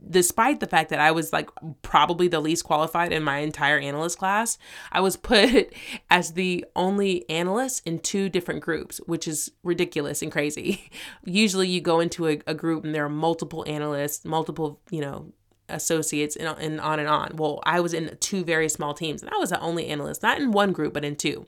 despite 0.09 0.59
the 0.59 0.67
fact 0.67 0.89
that 0.89 0.99
I 0.99 1.11
was 1.11 1.33
like 1.33 1.49
probably 1.81 2.27
the 2.27 2.39
least 2.39 2.63
qualified 2.63 3.11
in 3.11 3.23
my 3.23 3.39
entire 3.39 3.77
analyst 3.77 4.17
class, 4.17 4.57
I 4.91 5.01
was 5.01 5.17
put 5.17 5.73
as 6.09 6.33
the 6.33 6.65
only 6.75 7.29
analyst 7.29 7.85
in 7.85 7.99
two 7.99 8.29
different 8.29 8.61
groups, 8.61 8.99
which 9.05 9.27
is 9.27 9.51
ridiculous 9.63 10.21
and 10.21 10.31
crazy. 10.31 10.89
Usually 11.25 11.67
you 11.67 11.81
go 11.81 11.99
into 11.99 12.27
a, 12.27 12.39
a 12.47 12.53
group 12.53 12.83
and 12.85 12.95
there 12.95 13.05
are 13.05 13.09
multiple 13.09 13.65
analysts, 13.67 14.25
multiple, 14.25 14.79
you 14.89 15.01
know, 15.01 15.33
associates 15.69 16.35
and, 16.37 16.47
and 16.59 16.79
on 16.79 16.99
and 16.99 17.09
on. 17.09 17.35
Well, 17.35 17.59
I 17.63 17.81
was 17.81 17.93
in 17.93 18.15
two 18.19 18.43
very 18.43 18.69
small 18.69 18.93
teams 18.93 19.21
and 19.21 19.31
I 19.31 19.37
was 19.37 19.49
the 19.49 19.59
only 19.59 19.87
analyst, 19.87 20.23
not 20.23 20.39
in 20.39 20.51
one 20.51 20.71
group, 20.71 20.93
but 20.93 21.03
in 21.03 21.15
two. 21.15 21.45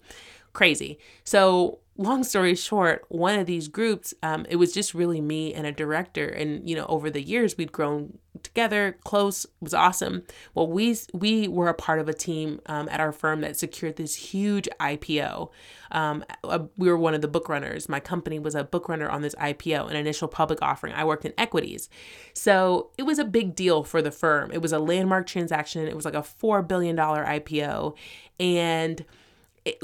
Crazy. 0.51 0.99
So 1.23 1.79
long 1.99 2.23
story 2.23 2.55
short, 2.55 3.03
one 3.09 3.37
of 3.37 3.45
these 3.45 3.67
groups, 3.67 4.13
um, 4.23 4.45
it 4.49 4.55
was 4.55 4.73
just 4.73 4.93
really 4.93 5.19
me 5.19 5.53
and 5.53 5.67
a 5.67 5.71
director. 5.71 6.25
And, 6.25 6.67
you 6.67 6.73
know, 6.73 6.85
over 6.85 7.09
the 7.09 7.21
years, 7.21 7.57
we'd 7.57 7.73
grown 7.73 8.17
together, 8.41 8.97
close, 9.03 9.45
was 9.59 9.73
awesome. 9.73 10.23
Well, 10.55 10.69
we, 10.69 10.97
we 11.13 11.49
were 11.49 11.67
a 11.67 11.73
part 11.73 11.99
of 11.99 12.07
a 12.07 12.13
team 12.13 12.61
um, 12.67 12.87
at 12.87 13.01
our 13.01 13.11
firm 13.11 13.41
that 13.41 13.57
secured 13.57 13.97
this 13.97 14.15
huge 14.15 14.69
IPO. 14.79 15.49
Um, 15.91 16.23
we 16.77 16.87
were 16.87 16.97
one 16.97 17.15
of 17.15 17.21
the 17.21 17.27
book 17.27 17.49
runners. 17.49 17.89
My 17.89 17.99
company 17.99 18.39
was 18.39 18.55
a 18.55 18.63
book 18.63 18.87
runner 18.87 19.09
on 19.09 19.21
this 19.21 19.35
IPO, 19.35 19.89
an 19.89 19.97
initial 19.97 20.29
public 20.29 20.59
offering. 20.61 20.93
I 20.93 21.03
worked 21.03 21.25
in 21.25 21.33
equities. 21.37 21.89
So 22.33 22.91
it 22.97 23.03
was 23.03 23.19
a 23.19 23.25
big 23.25 23.55
deal 23.55 23.83
for 23.83 24.01
the 24.01 24.11
firm. 24.11 24.51
It 24.53 24.61
was 24.61 24.71
a 24.71 24.79
landmark 24.79 25.27
transaction. 25.27 25.85
It 25.85 25.97
was 25.97 26.05
like 26.05 26.13
a 26.13 26.21
$4 26.21 26.65
billion 26.65 26.95
IPO. 26.95 27.97
And 28.39 29.03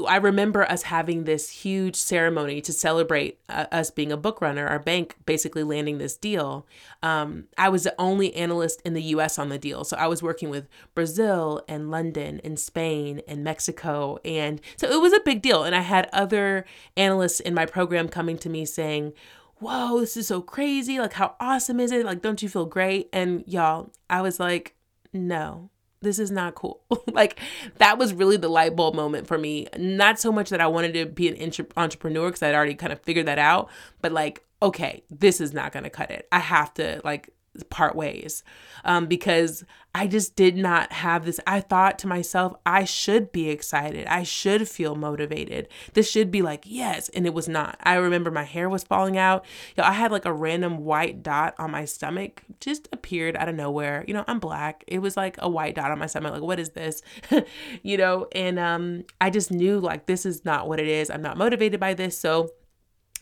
I 0.06 0.16
remember 0.16 0.64
us 0.64 0.82
having 0.82 1.24
this 1.24 1.50
huge 1.50 1.96
ceremony 1.96 2.60
to 2.62 2.72
celebrate 2.72 3.38
uh, 3.48 3.66
us 3.70 3.90
being 3.90 4.10
a 4.10 4.16
book 4.16 4.40
runner, 4.40 4.66
our 4.66 4.78
bank 4.78 5.16
basically 5.26 5.62
landing 5.62 5.98
this 5.98 6.16
deal. 6.16 6.66
Um, 7.02 7.44
I 7.58 7.68
was 7.68 7.84
the 7.84 7.94
only 7.98 8.34
analyst 8.34 8.80
in 8.84 8.94
the 8.94 9.02
US 9.02 9.38
on 9.38 9.48
the 9.48 9.58
deal. 9.58 9.84
So 9.84 9.96
I 9.96 10.06
was 10.06 10.22
working 10.22 10.50
with 10.50 10.68
Brazil 10.94 11.62
and 11.68 11.90
London 11.90 12.40
and 12.44 12.58
Spain 12.58 13.20
and 13.28 13.44
Mexico. 13.44 14.18
And 14.24 14.60
so 14.76 14.90
it 14.90 15.00
was 15.00 15.12
a 15.12 15.20
big 15.20 15.42
deal. 15.42 15.64
And 15.64 15.74
I 15.74 15.80
had 15.80 16.08
other 16.12 16.64
analysts 16.96 17.40
in 17.40 17.54
my 17.54 17.66
program 17.66 18.08
coming 18.08 18.38
to 18.38 18.48
me 18.48 18.64
saying, 18.64 19.12
Whoa, 19.58 20.00
this 20.00 20.18
is 20.18 20.26
so 20.26 20.42
crazy. 20.42 20.98
Like, 20.98 21.14
how 21.14 21.34
awesome 21.40 21.80
is 21.80 21.90
it? 21.90 22.04
Like, 22.04 22.20
don't 22.20 22.42
you 22.42 22.48
feel 22.48 22.66
great? 22.66 23.08
And 23.10 23.42
y'all, 23.46 23.90
I 24.10 24.20
was 24.20 24.38
like, 24.38 24.74
No, 25.12 25.70
this 26.00 26.18
is 26.18 26.30
not 26.30 26.54
cool. 26.54 26.82
like 27.12 27.38
that 27.78 27.98
was 27.98 28.12
really 28.12 28.36
the 28.36 28.48
light 28.48 28.76
bulb 28.76 28.94
moment 28.94 29.26
for 29.26 29.38
me. 29.38 29.66
Not 29.76 30.18
so 30.18 30.32
much 30.32 30.50
that 30.50 30.60
I 30.60 30.66
wanted 30.66 30.94
to 30.94 31.06
be 31.06 31.28
an 31.28 31.52
entrepreneur 31.76 32.28
because 32.28 32.42
I'd 32.42 32.54
already 32.54 32.74
kind 32.74 32.92
of 32.92 33.00
figured 33.00 33.26
that 33.26 33.38
out, 33.38 33.70
but 34.00 34.12
like, 34.12 34.44
okay, 34.62 35.02
this 35.10 35.40
is 35.40 35.52
not 35.52 35.72
going 35.72 35.84
to 35.84 35.90
cut 35.90 36.10
it. 36.10 36.28
I 36.32 36.38
have 36.38 36.72
to 36.74 37.00
like 37.04 37.30
part 37.64 37.96
ways 37.96 38.42
um, 38.84 39.06
because 39.06 39.64
I 39.94 40.06
just 40.06 40.36
did 40.36 40.56
not 40.56 40.92
have 40.92 41.24
this. 41.24 41.40
I 41.46 41.60
thought 41.60 41.98
to 42.00 42.06
myself, 42.06 42.54
I 42.66 42.84
should 42.84 43.32
be 43.32 43.48
excited. 43.48 44.06
I 44.06 44.24
should 44.24 44.68
feel 44.68 44.94
motivated. 44.94 45.68
This 45.94 46.10
should 46.10 46.30
be 46.30 46.42
like, 46.42 46.64
yes. 46.66 47.08
And 47.10 47.26
it 47.26 47.32
was 47.32 47.48
not. 47.48 47.78
I 47.82 47.94
remember 47.94 48.30
my 48.30 48.44
hair 48.44 48.68
was 48.68 48.84
falling 48.84 49.16
out. 49.16 49.44
Know, 49.76 49.84
I 49.84 49.92
had 49.92 50.12
like 50.12 50.26
a 50.26 50.32
random 50.32 50.84
white 50.84 51.22
dot 51.22 51.54
on 51.58 51.70
my 51.70 51.84
stomach, 51.84 52.42
just 52.60 52.88
appeared 52.92 53.36
out 53.36 53.48
of 53.48 53.54
nowhere. 53.54 54.04
You 54.06 54.14
know, 54.14 54.24
I'm 54.28 54.38
black. 54.38 54.84
It 54.86 54.98
was 54.98 55.16
like 55.16 55.36
a 55.38 55.48
white 55.48 55.74
dot 55.74 55.90
on 55.90 55.98
my 55.98 56.06
stomach. 56.06 56.32
Like, 56.32 56.42
what 56.42 56.60
is 56.60 56.70
this? 56.70 57.02
you 57.82 57.96
know, 57.96 58.28
and 58.32 58.58
um, 58.58 59.04
I 59.20 59.30
just 59.30 59.50
knew 59.50 59.80
like 59.80 60.06
this 60.06 60.26
is 60.26 60.44
not 60.44 60.68
what 60.68 60.78
it 60.78 60.88
is. 60.88 61.10
I'm 61.10 61.22
not 61.22 61.38
motivated 61.38 61.80
by 61.80 61.94
this. 61.94 62.18
So 62.18 62.50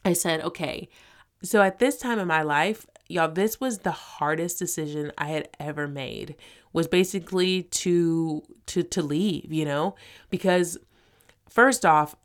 I 0.04 0.12
said, 0.12 0.40
okay. 0.42 0.88
So 1.42 1.62
at 1.62 1.78
this 1.78 1.98
time 1.98 2.18
in 2.18 2.26
my 2.26 2.42
life, 2.42 2.86
y'all, 3.08 3.30
this 3.30 3.61
was 3.61 3.78
the 3.78 3.92
hardest 3.92 4.58
decision 4.58 5.12
I 5.18 5.26
had 5.26 5.49
ever 5.58 5.87
made. 5.87 6.37
Was 6.73 6.88
basically 6.88 7.62
to 7.62 8.42
to 8.66 8.82
to 8.82 9.02
leave, 9.02 9.52
you 9.52 9.64
know, 9.64 9.94
because 10.30 10.76
first 11.49 11.87
off, 11.87 12.16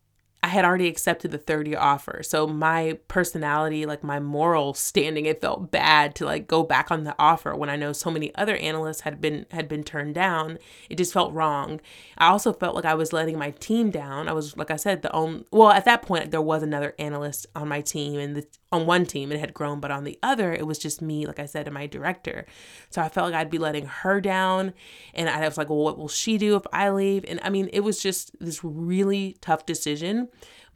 I 0.41 0.47
had 0.47 0.63
already 0.63 0.87
accepted 0.87 1.31
the 1.31 1.37
30 1.37 1.75
offer. 1.75 2.23
So 2.23 2.47
my 2.47 2.97
personality, 3.09 3.85
like 3.85 4.03
my 4.03 4.21
moral 4.21 4.73
standing, 4.73 5.25
it 5.25 5.41
felt 5.41 5.69
bad 5.69 6.15
to 6.15 6.25
like 6.25 6.47
go 6.47 6.63
back 6.63 6.91
on 6.91 7.03
the 7.03 7.15
offer 7.19 7.53
when 7.53 7.69
I 7.69 7.75
know 7.75 7.91
so 7.91 8.09
many 8.09 8.33
other 8.35 8.55
analysts 8.55 9.01
had 9.01 9.19
been 9.19 9.45
had 9.51 9.67
been 9.67 9.83
turned 9.83 10.15
down. 10.15 10.57
It 10.89 10.97
just 10.97 11.11
felt 11.11 11.33
wrong. 11.33 11.81
I 12.17 12.27
also 12.29 12.53
felt 12.53 12.73
like 12.73 12.85
I 12.85 12.93
was 12.93 13.11
letting 13.11 13.37
my 13.37 13.51
team 13.51 13.91
down. 13.91 14.29
I 14.29 14.33
was 14.33 14.55
like 14.55 14.71
I 14.71 14.77
said 14.77 15.01
the 15.01 15.11
only 15.11 15.43
well, 15.51 15.71
at 15.71 15.85
that 15.85 16.03
point 16.03 16.31
there 16.31 16.41
was 16.41 16.63
another 16.63 16.95
analyst 16.97 17.45
on 17.53 17.67
my 17.67 17.81
team 17.81 18.17
and 18.19 18.37
the 18.37 18.47
on 18.71 18.85
one 18.85 19.05
team 19.05 19.31
it 19.31 19.39
had 19.39 19.53
grown, 19.53 19.79
but 19.79 19.91
on 19.91 20.03
the 20.03 20.19
other 20.21 20.53
it 20.53 20.67
was 20.67 20.77
just 20.77 21.01
me, 21.01 21.25
like 21.25 21.39
I 21.39 21.45
said, 21.45 21.67
and 21.67 21.73
my 21.73 21.87
director. 21.87 22.45
So 22.89 23.01
I 23.01 23.09
felt 23.09 23.31
like 23.31 23.39
I'd 23.39 23.49
be 23.49 23.57
letting 23.57 23.85
her 23.85 24.21
down 24.21 24.73
and 25.13 25.29
I 25.29 25.45
was 25.45 25.57
like, 25.57 25.69
well, 25.69 25.79
what 25.79 25.97
will 25.97 26.07
she 26.07 26.37
do 26.37 26.55
if 26.55 26.63
I 26.71 26.89
leave? 26.89 27.25
And 27.27 27.39
I 27.43 27.49
mean, 27.49 27.69
it 27.73 27.79
was 27.81 28.01
just 28.01 28.35
this 28.39 28.63
really 28.63 29.37
tough 29.41 29.65
decision 29.65 30.29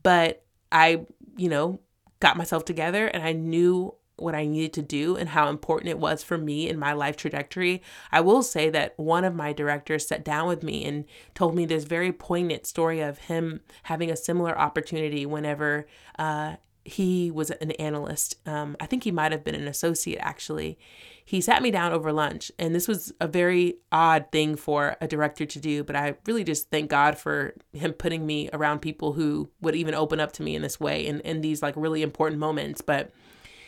but 0.03 0.43
I, 0.71 1.05
you 1.37 1.49
know, 1.49 1.79
got 2.19 2.37
myself 2.37 2.65
together 2.65 3.07
and 3.07 3.23
I 3.23 3.31
knew 3.31 3.95
what 4.17 4.35
I 4.35 4.45
needed 4.45 4.73
to 4.73 4.81
do 4.83 5.15
and 5.17 5.29
how 5.29 5.49
important 5.49 5.89
it 5.89 5.97
was 5.97 6.21
for 6.21 6.37
me 6.37 6.69
in 6.69 6.77
my 6.77 6.93
life 6.93 7.17
trajectory. 7.17 7.81
I 8.11 8.21
will 8.21 8.43
say 8.43 8.69
that 8.69 8.93
one 8.97 9.23
of 9.23 9.33
my 9.33 9.53
directors 9.53 10.07
sat 10.07 10.23
down 10.23 10.47
with 10.47 10.61
me 10.61 10.85
and 10.85 11.05
told 11.33 11.55
me 11.55 11.65
this 11.65 11.85
very 11.85 12.11
poignant 12.11 12.67
story 12.67 13.01
of 13.01 13.17
him 13.17 13.61
having 13.83 14.11
a 14.11 14.15
similar 14.15 14.57
opportunity 14.57 15.25
whenever 15.25 15.87
uh, 16.19 16.57
he 16.85 17.31
was 17.31 17.49
an 17.49 17.71
analyst. 17.71 18.35
Um, 18.47 18.75
I 18.79 18.85
think 18.85 19.03
he 19.03 19.11
might 19.11 19.31
have 19.31 19.43
been 19.43 19.55
an 19.55 19.67
associate 19.67 20.19
actually 20.21 20.77
he 21.25 21.39
sat 21.39 21.61
me 21.61 21.71
down 21.71 21.93
over 21.93 22.11
lunch 22.11 22.51
and 22.59 22.75
this 22.75 22.87
was 22.87 23.13
a 23.21 23.27
very 23.27 23.75
odd 23.91 24.25
thing 24.31 24.55
for 24.55 24.97
a 24.99 25.07
director 25.07 25.45
to 25.45 25.59
do 25.59 25.83
but 25.83 25.95
i 25.95 26.15
really 26.25 26.43
just 26.43 26.69
thank 26.69 26.89
god 26.89 27.17
for 27.17 27.53
him 27.71 27.93
putting 27.93 28.25
me 28.25 28.49
around 28.53 28.79
people 28.79 29.13
who 29.13 29.49
would 29.61 29.75
even 29.75 29.93
open 29.93 30.19
up 30.19 30.31
to 30.31 30.43
me 30.43 30.55
in 30.55 30.61
this 30.61 30.79
way 30.79 31.05
in, 31.05 31.19
in 31.21 31.41
these 31.41 31.61
like 31.61 31.75
really 31.77 32.01
important 32.01 32.39
moments 32.39 32.81
but 32.81 33.11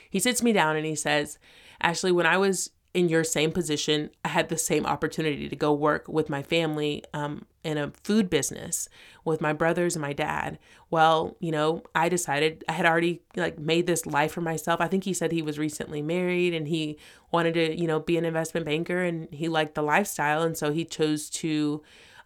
he 0.10 0.20
sits 0.20 0.44
me 0.44 0.52
down 0.52 0.76
and 0.76 0.86
he 0.86 0.96
says 0.96 1.40
ashley 1.82 2.12
when 2.12 2.26
i 2.26 2.38
was 2.38 2.72
in 2.96 3.10
your 3.10 3.26
same 3.26 3.52
position, 3.52 4.10
I 4.24 4.30
had 4.30 4.48
the 4.48 4.58
same 4.58 4.86
opportunity 4.86 5.50
to 5.50 5.56
go 5.58 5.74
work 5.74 6.08
with 6.08 6.30
my 6.30 6.42
family 6.42 7.04
um, 7.14 7.46
in 7.66 7.80
a 7.80 7.92
food 8.04 8.30
business 8.30 8.88
with 9.26 9.42
my 9.42 9.52
brothers 9.52 9.96
and 9.96 10.02
my 10.02 10.14
dad. 10.14 10.60
Well, 10.92 11.36
you 11.40 11.52
know, 11.52 11.82
I 11.96 12.10
decided 12.10 12.64
I 12.70 12.74
had 12.74 12.86
already 12.86 13.24
like 13.36 13.58
made 13.58 13.88
this 13.88 14.06
life 14.06 14.32
for 14.32 14.42
myself. 14.42 14.80
I 14.80 14.88
think 14.88 15.04
he 15.04 15.14
said 15.14 15.32
he 15.32 15.42
was 15.42 15.58
recently 15.58 16.04
married 16.04 16.54
and 16.54 16.68
he 16.68 17.00
wanted 17.32 17.56
to, 17.56 17.76
you 17.76 17.88
know, 17.88 18.00
be 18.00 18.18
an 18.18 18.24
investment 18.24 18.68
banker 18.68 19.02
and 19.02 19.28
he 19.34 19.50
liked 19.50 19.74
the 19.74 19.82
lifestyle. 19.82 20.44
And 20.44 20.56
so 20.56 20.72
he 20.72 20.86
chose 20.86 21.28
to 21.32 21.82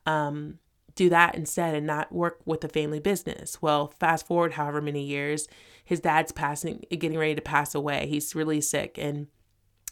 um, 0.06 0.60
do 0.96 1.10
that 1.10 1.36
instead 1.36 1.74
and 1.74 1.88
not 1.88 2.12
work 2.12 2.42
with 2.46 2.60
the 2.60 2.70
family 2.70 3.00
business. 3.00 3.62
Well, 3.62 3.94
fast 3.98 4.28
forward 4.28 4.54
however 4.54 4.82
many 4.82 5.04
years, 5.04 5.48
his 5.86 6.02
dad's 6.02 6.34
passing, 6.34 6.84
getting 6.92 7.18
ready 7.18 7.34
to 7.34 7.42
pass 7.42 7.74
away. 7.74 8.08
He's 8.08 8.36
really 8.36 8.60
sick 8.60 8.98
and 8.98 9.28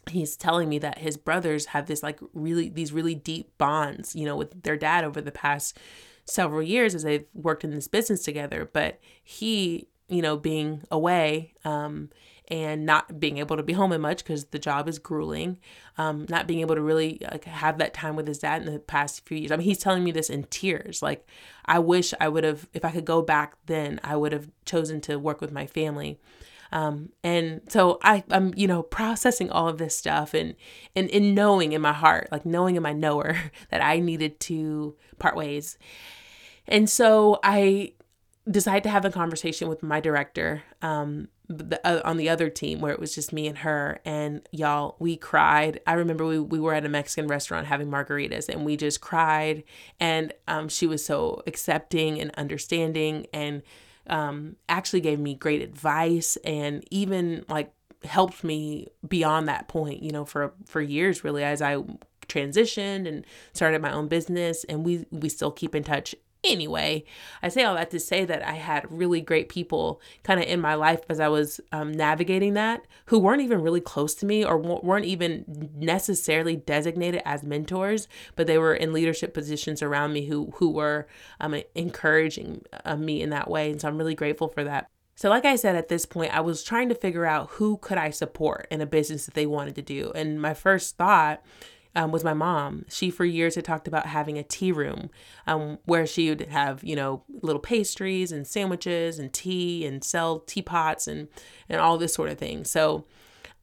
he's 0.10 0.36
telling 0.36 0.70
me 0.70 0.80
that 0.80 1.00
his 1.00 1.18
brothers 1.18 1.68
have 1.68 1.88
this 1.88 2.04
like 2.04 2.20
really 2.34 2.70
these 2.70 2.92
really 2.92 3.16
deep 3.16 3.58
bonds 3.58 4.16
you 4.16 4.26
know 4.26 4.36
with 4.36 4.64
their 4.64 4.78
dad 4.78 5.04
over 5.04 5.22
the 5.22 5.32
past 5.32 5.78
several 6.28 6.62
years 6.62 6.94
as 6.94 7.04
they've 7.04 7.26
worked 7.34 7.64
in 7.64 7.72
this 7.72 7.88
business 7.88 8.24
together. 8.24 8.70
But 8.72 9.00
he 9.24 9.88
you 10.10 10.22
know 10.22 10.38
being 10.38 10.84
away 10.90 11.54
um 11.66 12.10
and 12.50 12.86
not 12.86 13.20
being 13.20 13.40
able 13.40 13.58
to 13.58 13.64
be 13.64 13.74
home 13.74 13.92
as 13.92 14.00
much 14.00 14.20
because 14.20 14.46
the 14.46 14.60
job 14.60 14.88
is 14.88 15.00
grueling 15.00 15.58
um 15.98 16.26
not 16.30 16.48
being 16.48 16.62
able 16.62 16.76
to 16.76 16.82
really 16.82 17.18
like 17.30 17.44
have 17.44 17.78
that 17.78 17.94
time 17.94 18.16
with 18.16 18.26
his 18.26 18.40
dad 18.40 18.62
in 18.62 18.72
the 18.72 18.80
past 18.80 19.26
few 19.26 19.38
years. 19.38 19.52
I 19.52 19.58
mean 19.58 19.66
he's 19.66 19.80
telling 19.80 20.04
me 20.04 20.12
this 20.12 20.30
in 20.30 20.44
tears. 20.46 21.02
Like 21.02 21.28
i 21.66 21.80
wish 21.80 22.14
i 22.22 22.30
would 22.30 22.44
have 22.46 22.68
if 22.74 22.86
i 22.86 22.92
could 22.92 23.06
go 23.06 23.22
back 23.22 23.56
then 23.66 24.00
i 24.04 24.16
would 24.16 24.32
have 24.32 24.50
chosen 24.64 25.02
to 25.02 25.18
work 25.18 25.42
with 25.42 25.52
my 25.52 25.66
family 25.66 26.18
um, 26.72 27.10
and 27.24 27.62
so 27.68 28.00
I, 28.04 28.24
I'm, 28.30 28.54
you 28.56 28.68
know, 28.68 28.84
processing 28.84 29.50
all 29.50 29.68
of 29.68 29.78
this 29.78 29.96
stuff 29.96 30.34
and, 30.34 30.56
and, 30.96 31.10
and 31.12 31.36
knowing 31.36 31.72
in 31.72 31.82
my 31.82 31.94
heart, 31.94 32.30
like 32.32 32.46
knowing 32.46 32.76
in 32.76 32.84
my 32.84 32.94
knower 32.94 33.38
that 33.72 33.84
I 33.84 34.00
needed 34.00 34.40
to 34.42 34.96
part 35.20 35.36
ways. 35.36 35.78
And 36.68 36.90
so 36.90 37.40
I 37.44 37.94
decided 38.50 38.84
to 38.84 38.90
have 38.90 39.06
a 39.06 39.12
conversation 39.12 39.68
with 39.68 39.84
my 39.84 40.00
director 40.00 40.64
um, 40.82 41.28
the, 41.50 41.80
uh, 41.86 42.02
on 42.04 42.18
the 42.18 42.30
other 42.30 42.50
team 42.50 42.80
where 42.80 42.92
it 42.92 43.00
was 43.00 43.16
just 43.16 43.32
me 43.32 43.48
and 43.48 43.60
her. 43.60 44.00
And 44.04 44.48
y'all, 44.52 44.96
we 45.00 45.16
cried. 45.16 45.80
I 45.88 45.94
remember 45.94 46.26
we, 46.26 46.40
we 46.40 46.60
were 46.60 46.74
at 46.74 46.86
a 46.86 46.90
Mexican 46.90 47.28
restaurant 47.28 47.68
having 47.68 47.90
margaritas 47.90 48.50
and 48.50 48.66
we 48.66 48.76
just 48.76 49.00
cried. 49.02 49.64
And 50.00 50.34
um, 50.48 50.68
she 50.68 50.88
was 50.88 51.06
so 51.06 51.42
accepting 51.48 52.20
and 52.20 52.32
understanding 52.36 53.28
and 53.34 53.64
um, 54.10 54.56
actually 54.70 55.02
gave 55.02 55.20
me 55.20 55.36
great 55.36 55.62
advice 55.62 56.38
and 56.44 56.84
even 56.92 57.46
like 57.50 57.72
helped 58.04 58.44
me 58.44 58.88
beyond 59.08 59.48
that 59.48 59.68
point, 59.68 60.04
you 60.04 60.12
know, 60.12 60.26
for 60.26 60.54
for 60.66 60.82
years 60.82 61.24
really 61.24 61.44
as 61.44 61.62
I 61.62 61.78
transitioned 62.28 63.08
and 63.08 63.26
started 63.54 63.82
my 63.82 63.92
own 63.92 64.08
business. 64.08 64.64
And 64.66 64.86
we 64.86 65.06
we 65.12 65.30
still 65.30 65.52
keep 65.52 65.76
in 65.76 65.84
touch 65.84 66.16
Anyway, 66.44 67.04
I 67.42 67.50
say 67.50 67.64
all 67.64 67.76
that 67.76 67.92
to 67.92 68.00
say 68.00 68.24
that 68.24 68.46
I 68.46 68.54
had 68.54 68.86
really 68.92 69.22
great 69.22 69.50
people 69.50 70.00
kind 70.24 70.40
of 70.40 70.46
in 70.46 70.62
my 70.62 70.76
life 70.76 71.02
as 71.10 71.20
I 71.20 71.28
was 71.28 71.60
um, 71.72 71.92
navigating 71.92 72.54
that 72.54 72.86
who 73.08 73.20
weren't 73.20 73.42
even 73.42 73.62
really 73.62 73.82
close 73.82 74.14
to 74.16 74.26
me 74.26 74.46
or 74.46 74.58
weren't 74.58 75.06
even 75.06 75.72
necessarily 75.76 76.56
designated 76.56 77.22
as 77.26 77.44
mentors, 77.44 78.08
but 78.36 78.48
they 78.48 78.58
were 78.58 78.76
in 78.76 78.94
leadership 78.94 79.34
positions 79.34 79.82
around 79.82 80.14
me 80.14 80.28
who 80.28 80.52
who 80.56 80.70
were 80.70 81.08
um, 81.40 81.56
encouraging 81.76 82.64
uh, 82.86 82.96
me 82.96 83.22
in 83.22 83.32
that 83.32 83.50
way. 83.50 83.72
And 83.72 83.82
so 83.82 83.88
I'm 83.88 83.98
really 83.98 84.16
grateful 84.16 84.48
for 84.48 84.64
that. 84.64 84.88
So 85.16 85.30
like 85.30 85.46
I 85.46 85.56
said 85.56 85.76
at 85.76 85.88
this 85.88 86.06
point 86.06 86.36
I 86.36 86.42
was 86.42 86.64
trying 86.64 86.90
to 86.90 86.96
figure 86.96 87.26
out 87.26 87.50
who 87.52 87.78
could 87.78 87.98
I 87.98 88.12
support 88.12 88.68
in 88.70 88.82
a 88.82 88.86
business 88.86 89.26
that 89.26 89.34
they 89.34 89.48
wanted 89.48 89.76
to 89.76 89.82
do. 89.82 90.12
And 90.14 90.40
my 90.40 90.54
first 90.54 90.98
thought 90.98 91.42
um, 91.98 92.12
was 92.12 92.24
my 92.24 92.34
mom. 92.34 92.86
She 92.90 93.10
for 93.10 93.26
years 93.26 93.56
had 93.56 93.66
talked 93.66 93.88
about 93.88 94.06
having 94.06 94.38
a 94.38 94.44
tea 94.44 94.72
room 94.72 95.10
um, 95.48 95.80
where 95.86 96.06
she 96.06 96.30
would 96.30 96.42
have 96.42 96.84
you 96.84 96.96
know 96.96 97.24
little 97.42 97.60
pastries 97.60 98.32
and 98.32 98.48
sandwiches 98.48 99.20
and 99.20 99.34
tea 99.34 99.86
and 99.86 100.04
sell 100.04 100.40
teapots 100.42 101.08
and 101.08 101.28
and 101.68 101.82
all 101.82 101.98
this 101.98 102.14
sort 102.14 102.30
of 102.30 102.38
thing. 102.38 102.64
So 102.64 103.06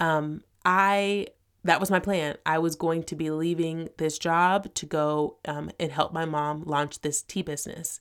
um, 0.00 0.42
I 0.64 1.28
that 1.62 1.80
was 1.80 1.90
my 1.90 2.00
plan. 2.00 2.36
I 2.44 2.58
was 2.58 2.74
going 2.74 3.04
to 3.04 3.14
be 3.14 3.30
leaving 3.30 3.88
this 3.96 4.18
job 4.18 4.74
to 4.74 4.84
go 4.84 5.38
um, 5.46 5.70
and 5.78 5.92
help 5.92 6.12
my 6.12 6.24
mom 6.26 6.64
launch 6.64 7.00
this 7.00 7.22
tea 7.22 7.40
business. 7.40 8.00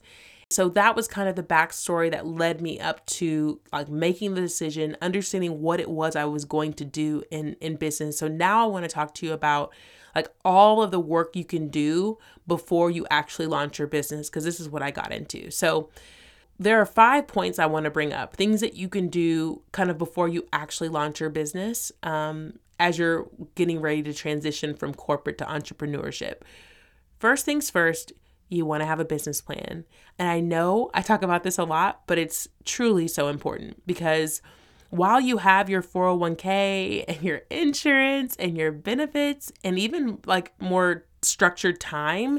So 0.50 0.68
that 0.70 0.94
was 0.94 1.08
kind 1.08 1.28
of 1.28 1.36
the 1.36 1.42
backstory 1.42 2.10
that 2.10 2.26
led 2.26 2.60
me 2.60 2.78
up 2.78 3.06
to 3.06 3.60
like 3.72 3.88
making 3.88 4.34
the 4.34 4.40
decision, 4.40 4.96
understanding 5.00 5.62
what 5.62 5.80
it 5.80 5.88
was 5.88 6.16
I 6.16 6.26
was 6.26 6.44
going 6.44 6.72
to 6.74 6.84
do 6.84 7.22
in 7.30 7.56
in 7.60 7.76
business. 7.76 8.18
So 8.18 8.26
now 8.26 8.64
I 8.64 8.66
want 8.66 8.84
to 8.84 8.88
talk 8.88 9.14
to 9.14 9.26
you 9.26 9.32
about 9.32 9.72
like 10.14 10.28
all 10.44 10.82
of 10.82 10.90
the 10.90 11.00
work 11.00 11.36
you 11.36 11.44
can 11.44 11.68
do 11.68 12.18
before 12.46 12.90
you 12.90 13.06
actually 13.10 13.46
launch 13.46 13.78
your 13.78 13.88
business, 13.88 14.28
because 14.28 14.44
this 14.44 14.60
is 14.60 14.68
what 14.68 14.82
I 14.82 14.90
got 14.90 15.12
into. 15.12 15.50
So, 15.50 15.90
there 16.58 16.80
are 16.80 16.86
five 16.86 17.26
points 17.26 17.58
I 17.58 17.66
want 17.66 17.84
to 17.84 17.90
bring 17.90 18.12
up 18.12 18.36
things 18.36 18.60
that 18.60 18.74
you 18.74 18.88
can 18.88 19.08
do 19.08 19.62
kind 19.72 19.90
of 19.90 19.98
before 19.98 20.28
you 20.28 20.46
actually 20.52 20.88
launch 20.88 21.18
your 21.18 21.30
business 21.30 21.90
um, 22.04 22.60
as 22.78 22.96
you're 22.96 23.26
getting 23.56 23.80
ready 23.80 24.02
to 24.04 24.14
transition 24.14 24.74
from 24.74 24.94
corporate 24.94 25.38
to 25.38 25.44
entrepreneurship. 25.44 26.42
First 27.18 27.44
things 27.44 27.70
first, 27.70 28.12
you 28.48 28.64
want 28.66 28.82
to 28.82 28.86
have 28.86 29.00
a 29.00 29.04
business 29.04 29.40
plan. 29.40 29.84
And 30.18 30.28
I 30.28 30.40
know 30.40 30.90
I 30.94 31.02
talk 31.02 31.22
about 31.22 31.42
this 31.42 31.58
a 31.58 31.64
lot, 31.64 32.02
but 32.06 32.18
it's 32.18 32.46
truly 32.64 33.08
so 33.08 33.28
important 33.28 33.84
because 33.86 34.42
while 34.94 35.20
you 35.20 35.38
have 35.38 35.68
your 35.68 35.82
401k 35.82 37.04
and 37.08 37.22
your 37.22 37.42
insurance 37.50 38.36
and 38.36 38.56
your 38.56 38.70
benefits 38.70 39.52
and 39.64 39.76
even 39.76 40.20
like 40.24 40.52
more 40.60 41.04
structured 41.20 41.80
time, 41.80 42.38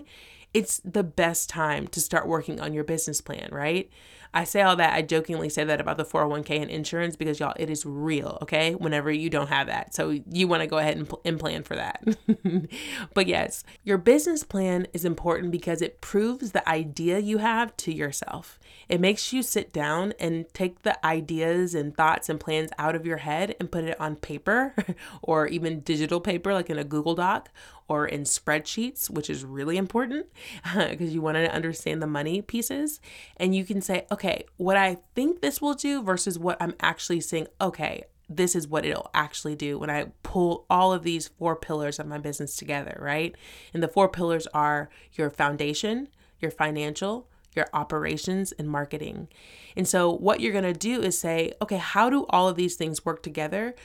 it's 0.55 0.79
the 0.85 1.03
best 1.03 1.49
time 1.49 1.85
to 1.85 1.99
start 1.99 2.29
working 2.29 2.61
on 2.61 2.73
your 2.73 2.85
business 2.85 3.19
plan, 3.19 3.49
right? 3.51 3.91
I 4.33 4.45
say 4.45 4.61
all 4.61 4.77
that, 4.77 4.93
I 4.93 5.01
jokingly 5.01 5.49
say 5.49 5.65
that 5.65 5.81
about 5.81 5.97
the 5.97 6.05
401k 6.05 6.61
and 6.61 6.71
insurance 6.71 7.15
because 7.17 7.39
y'all, 7.39 7.53
it 7.57 7.69
is 7.69 7.85
real, 7.85 8.37
okay? 8.41 8.73
Whenever 8.75 9.11
you 9.11 9.29
don't 9.29 9.47
have 9.47 9.67
that. 9.67 9.93
So 9.93 10.09
you 10.29 10.47
want 10.47 10.61
to 10.61 10.67
go 10.67 10.77
ahead 10.77 10.97
and, 10.97 11.07
pl- 11.07 11.21
and 11.23 11.39
plan 11.39 11.63
for 11.63 11.75
that. 11.75 12.03
but 13.13 13.27
yes, 13.27 13.63
your 13.83 13.97
business 13.97 14.43
plan 14.43 14.87
is 14.93 15.05
important 15.05 15.51
because 15.51 15.81
it 15.81 16.01
proves 16.01 16.51
the 16.51 16.67
idea 16.67 17.19
you 17.19 17.39
have 17.39 17.75
to 17.77 17.93
yourself. 17.93 18.57
It 18.87 18.99
makes 19.01 19.31
you 19.31 19.41
sit 19.41 19.71
down 19.73 20.13
and 20.19 20.45
take 20.53 20.83
the 20.83 21.05
ideas 21.05 21.75
and 21.75 21.95
thoughts 21.95 22.29
and 22.29 22.39
plans 22.39 22.71
out 22.77 22.95
of 22.95 23.05
your 23.05 23.17
head 23.17 23.55
and 23.59 23.71
put 23.71 23.85
it 23.85 23.99
on 24.01 24.15
paper 24.17 24.73
or 25.21 25.47
even 25.47 25.81
digital 25.81 26.19
paper, 26.19 26.53
like 26.53 26.69
in 26.69 26.77
a 26.77 26.83
Google 26.83 27.15
Doc 27.15 27.49
or 27.87 28.07
in 28.07 28.23
spreadsheets, 28.23 29.09
which 29.09 29.29
is 29.29 29.45
really 29.45 29.77
important 29.77 30.27
because 30.75 31.13
you 31.13 31.21
want 31.21 31.35
to 31.35 31.53
understand 31.53 32.01
the 32.01 32.07
money 32.07 32.41
pieces. 32.41 32.99
And 33.37 33.55
you 33.55 33.65
can 33.65 33.81
say, 33.81 34.05
okay, 34.11 34.45
what 34.57 34.77
I 34.77 34.97
think 35.13 35.41
this 35.41 35.61
will 35.61 35.73
do 35.73 36.01
versus 36.01 36.39
what 36.39 36.57
I'm 36.59 36.73
actually 36.79 37.21
saying, 37.21 37.47
okay, 37.61 38.05
this 38.27 38.55
is 38.55 38.67
what 38.67 38.85
it'll 38.85 39.11
actually 39.13 39.55
do 39.55 39.77
when 39.77 39.89
I 39.89 40.07
pull 40.23 40.65
all 40.69 40.91
of 40.93 41.03
these 41.03 41.27
four 41.27 41.55
pillars 41.55 41.99
of 41.99 42.07
my 42.07 42.17
business 42.17 42.55
together, 42.55 42.97
right? 42.99 43.35
And 43.73 43.83
the 43.83 43.87
four 43.87 44.09
pillars 44.09 44.47
are 44.47 44.89
your 45.13 45.29
foundation, 45.29 46.07
your 46.39 46.49
financial, 46.51 47.27
your 47.55 47.67
operations, 47.73 48.51
and 48.53 48.69
marketing. 48.69 49.27
And 49.77 49.87
so, 49.87 50.11
what 50.11 50.39
you're 50.39 50.53
gonna 50.53 50.73
do 50.73 51.01
is 51.01 51.17
say, 51.17 51.53
okay, 51.61 51.77
how 51.77 52.09
do 52.09 52.25
all 52.29 52.49
of 52.49 52.55
these 52.55 52.75
things 52.75 53.05
work 53.05 53.23
together 53.23 53.75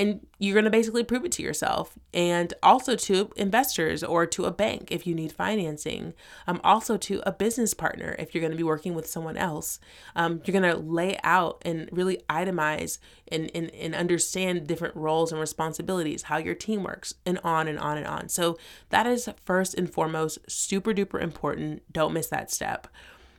and 0.00 0.26
you're 0.38 0.54
going 0.54 0.64
to 0.64 0.70
basically 0.70 1.04
prove 1.04 1.26
it 1.26 1.32
to 1.32 1.42
yourself. 1.42 1.98
And 2.14 2.54
also 2.62 2.96
to 2.96 3.30
investors 3.36 4.02
or 4.02 4.24
to 4.26 4.46
a 4.46 4.50
bank 4.50 4.90
if 4.90 5.06
you 5.06 5.14
need 5.14 5.30
financing. 5.30 6.14
Um, 6.46 6.58
also 6.64 6.96
to 6.96 7.22
a 7.26 7.32
business 7.32 7.74
partner 7.74 8.16
if 8.18 8.34
you're 8.34 8.40
going 8.40 8.52
to 8.52 8.56
be 8.56 8.62
working 8.62 8.94
with 8.94 9.06
someone 9.06 9.36
else. 9.36 9.78
Um, 10.16 10.40
you're 10.44 10.58
going 10.58 10.74
to 10.74 10.80
lay 10.80 11.18
out 11.22 11.60
and 11.66 11.90
really 11.92 12.22
itemize 12.30 12.98
and, 13.28 13.50
and, 13.54 13.70
and 13.74 13.94
understand 13.94 14.66
different 14.66 14.96
roles 14.96 15.32
and 15.32 15.40
responsibilities 15.40 16.22
how 16.24 16.38
your 16.38 16.54
team 16.54 16.82
works 16.82 17.12
and 17.26 17.38
on 17.44 17.68
and 17.68 17.78
on 17.78 17.98
and 17.98 18.06
on. 18.06 18.30
So 18.30 18.56
that 18.88 19.06
is 19.06 19.28
first 19.44 19.74
and 19.74 19.92
foremost 19.92 20.38
super 20.50 20.94
duper 20.94 21.20
important. 21.20 21.82
Don't 21.92 22.14
miss 22.14 22.28
that 22.28 22.50
step 22.50 22.88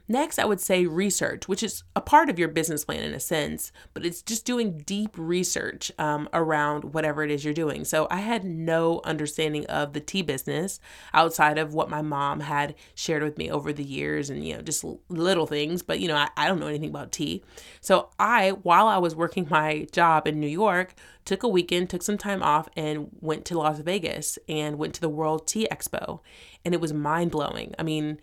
Next, 0.08 0.39
I 0.39 0.46
would 0.46 0.60
say 0.60 0.86
research, 0.86 1.48
which 1.48 1.63
is 1.63 1.84
a 1.96 2.01
part 2.01 2.29
of 2.29 2.38
your 2.38 2.48
business 2.48 2.84
plan 2.84 3.01
in 3.03 3.13
a 3.13 3.20
sense, 3.20 3.72
but 3.93 4.05
it's 4.05 4.22
just 4.22 4.46
doing 4.46 4.79
deep 4.79 5.12
research 5.17 5.91
um, 5.98 6.27
around 6.34 6.93
whatever 6.93 7.24
it 7.24 7.31
is 7.31 7.46
you're 7.46 7.53
doing. 7.53 7.86
So 7.86 8.08
I 8.12 8.17
had 8.17 8.43
no 8.43 9.01
understanding 9.05 9.65
of 9.67 9.93
the 9.93 10.00
tea 10.00 10.22
business 10.22 10.79
outside 11.13 11.58
of 11.58 11.74
what 11.74 11.89
my 11.89 12.01
mom 12.01 12.41
had 12.41 12.75
shared 12.93 13.24
with 13.24 13.38
me 13.38 13.50
over 13.50 13.72
the 13.72 13.84
years 13.84 14.29
and, 14.29 14.46
you 14.46 14.55
know, 14.55 14.62
just 14.62 14.86
little 15.10 15.48
things, 15.48 15.81
but, 15.81 16.00
you 16.00 16.08
know, 16.08 16.15
I, 16.15 16.29
I 16.36 16.48
don't 16.48 16.60
know 16.60 16.67
anything 16.67 16.89
about 16.89 17.12
tea. 17.12 17.43
So 17.79 18.10
I, 18.20 18.51
while 18.51 18.88
I 18.88 18.98
was 18.98 19.15
working 19.15 19.48
my 19.50 19.88
job 19.91 20.27
in 20.27 20.39
New 20.39 20.48
York, 20.48 20.93
took 21.24 21.43
a 21.43 21.48
weekend, 21.48 21.89
took 21.89 22.03
some 22.03 22.17
time 22.17 22.43
off, 22.43 22.67
and 22.75 23.10
went 23.22 23.46
to 23.46 23.58
Las 23.58 23.79
Vegas 23.79 24.39
and 24.50 24.77
went 24.77 24.93
to 24.96 25.01
the 25.01 25.10
World 25.10 25.48
Tea 25.48 25.67
Expo. 25.72 26.20
And 26.65 26.74
it 26.74 26.81
was 26.81 26.93
mind 26.93 27.31
blowing. 27.31 27.74
I 27.79 27.84
mean, 27.84 28.20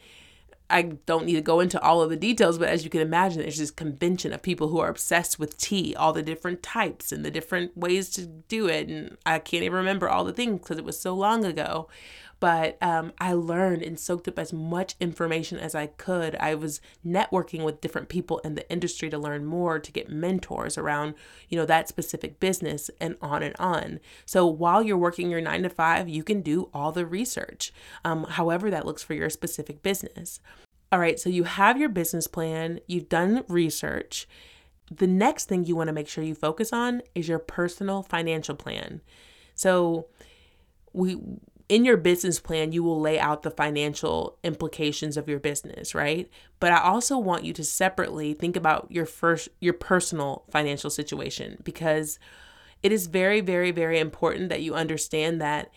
I 0.70 0.82
don't 0.82 1.24
need 1.24 1.34
to 1.34 1.40
go 1.40 1.60
into 1.60 1.80
all 1.80 2.02
of 2.02 2.10
the 2.10 2.16
details, 2.16 2.58
but 2.58 2.68
as 2.68 2.84
you 2.84 2.90
can 2.90 3.00
imagine, 3.00 3.40
there's 3.40 3.58
this 3.58 3.70
convention 3.70 4.32
of 4.32 4.42
people 4.42 4.68
who 4.68 4.80
are 4.80 4.90
obsessed 4.90 5.38
with 5.38 5.56
tea, 5.56 5.94
all 5.94 6.12
the 6.12 6.22
different 6.22 6.62
types 6.62 7.10
and 7.10 7.24
the 7.24 7.30
different 7.30 7.76
ways 7.76 8.10
to 8.10 8.26
do 8.26 8.68
it. 8.68 8.88
And 8.88 9.16
I 9.24 9.38
can't 9.38 9.62
even 9.62 9.78
remember 9.78 10.08
all 10.08 10.24
the 10.24 10.32
things 10.32 10.60
because 10.60 10.78
it 10.78 10.84
was 10.84 11.00
so 11.00 11.14
long 11.14 11.44
ago 11.44 11.88
but 12.40 12.78
um, 12.80 13.12
I 13.18 13.32
learned 13.32 13.82
and 13.82 13.98
soaked 13.98 14.28
up 14.28 14.38
as 14.38 14.52
much 14.52 14.94
information 15.00 15.58
as 15.58 15.74
I 15.74 15.86
could. 15.86 16.36
I 16.36 16.54
was 16.54 16.80
networking 17.04 17.64
with 17.64 17.80
different 17.80 18.08
people 18.08 18.38
in 18.38 18.54
the 18.54 18.70
industry 18.70 19.10
to 19.10 19.18
learn 19.18 19.44
more, 19.44 19.78
to 19.78 19.92
get 19.92 20.08
mentors 20.08 20.78
around, 20.78 21.14
you 21.48 21.58
know, 21.58 21.66
that 21.66 21.88
specific 21.88 22.38
business 22.38 22.90
and 23.00 23.16
on 23.20 23.42
and 23.42 23.56
on. 23.58 23.98
So 24.24 24.46
while 24.46 24.82
you're 24.82 24.96
working 24.96 25.30
your 25.30 25.40
nine 25.40 25.64
to 25.64 25.68
five, 25.68 26.08
you 26.08 26.22
can 26.22 26.40
do 26.40 26.70
all 26.72 26.92
the 26.92 27.06
research, 27.06 27.72
um, 28.04 28.24
however 28.24 28.70
that 28.70 28.86
looks 28.86 29.02
for 29.02 29.14
your 29.14 29.30
specific 29.30 29.82
business. 29.82 30.40
All 30.90 30.98
right, 30.98 31.18
so 31.18 31.28
you 31.28 31.44
have 31.44 31.76
your 31.76 31.90
business 31.90 32.26
plan, 32.26 32.80
you've 32.86 33.08
done 33.08 33.44
research. 33.48 34.26
The 34.90 35.06
next 35.06 35.46
thing 35.46 35.64
you 35.64 35.76
want 35.76 35.88
to 35.88 35.92
make 35.92 36.08
sure 36.08 36.24
you 36.24 36.34
focus 36.34 36.72
on 36.72 37.02
is 37.14 37.28
your 37.28 37.38
personal 37.38 38.02
financial 38.02 38.54
plan. 38.54 39.02
So 39.54 40.06
we 40.94 41.18
in 41.68 41.84
your 41.84 41.96
business 41.96 42.40
plan, 42.40 42.72
you 42.72 42.82
will 42.82 43.00
lay 43.00 43.18
out 43.18 43.42
the 43.42 43.50
financial 43.50 44.38
implications 44.42 45.16
of 45.16 45.28
your 45.28 45.38
business, 45.38 45.94
right? 45.94 46.30
But 46.60 46.72
I 46.72 46.80
also 46.80 47.18
want 47.18 47.44
you 47.44 47.52
to 47.54 47.64
separately 47.64 48.32
think 48.32 48.56
about 48.56 48.86
your 48.90 49.06
first 49.06 49.48
your 49.60 49.74
personal 49.74 50.44
financial 50.50 50.90
situation 50.90 51.58
because 51.62 52.18
it 52.82 52.92
is 52.92 53.06
very 53.06 53.40
very 53.40 53.70
very 53.70 53.98
important 53.98 54.48
that 54.48 54.62
you 54.62 54.74
understand 54.74 55.40
that 55.40 55.70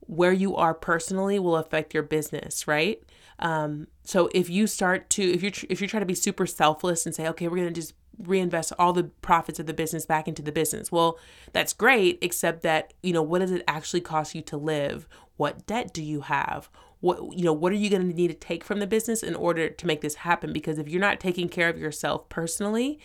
where 0.00 0.32
you 0.32 0.54
are 0.54 0.74
personally 0.74 1.38
will 1.38 1.56
affect 1.56 1.94
your 1.94 2.02
business, 2.02 2.68
right? 2.68 3.02
Um, 3.40 3.88
so 4.04 4.30
if 4.34 4.48
you 4.48 4.66
start 4.66 5.10
to 5.10 5.22
if 5.22 5.42
you 5.42 5.50
if 5.68 5.80
you 5.80 5.88
try 5.88 6.00
to 6.00 6.06
be 6.06 6.14
super 6.14 6.46
selfless 6.46 7.06
and 7.06 7.14
say, 7.14 7.26
okay, 7.28 7.48
we're 7.48 7.56
gonna 7.56 7.72
just 7.72 7.94
reinvest 8.18 8.72
all 8.78 8.92
the 8.92 9.04
profits 9.04 9.58
of 9.58 9.66
the 9.66 9.74
business 9.74 10.06
back 10.06 10.28
into 10.28 10.42
the 10.42 10.52
business. 10.52 10.92
Well, 10.92 11.18
that's 11.52 11.72
great, 11.72 12.18
except 12.22 12.62
that, 12.62 12.92
you 13.02 13.12
know, 13.12 13.22
what 13.22 13.40
does 13.40 13.50
it 13.50 13.64
actually 13.66 14.00
cost 14.00 14.34
you 14.34 14.42
to 14.42 14.56
live? 14.56 15.08
What 15.36 15.66
debt 15.66 15.92
do 15.92 16.02
you 16.02 16.22
have? 16.22 16.68
What 17.00 17.36
you 17.36 17.44
know, 17.44 17.52
what 17.52 17.72
are 17.72 17.76
you 17.76 17.90
going 17.90 18.08
to 18.08 18.16
need 18.16 18.28
to 18.28 18.34
take 18.34 18.64
from 18.64 18.80
the 18.80 18.86
business 18.86 19.22
in 19.22 19.34
order 19.34 19.68
to 19.68 19.86
make 19.86 20.00
this 20.00 20.16
happen? 20.16 20.52
Because 20.52 20.78
if 20.78 20.88
you're 20.88 21.00
not 21.00 21.20
taking 21.20 21.48
care 21.48 21.68
of 21.68 21.78
yourself 21.78 22.28
personally, 22.28 22.98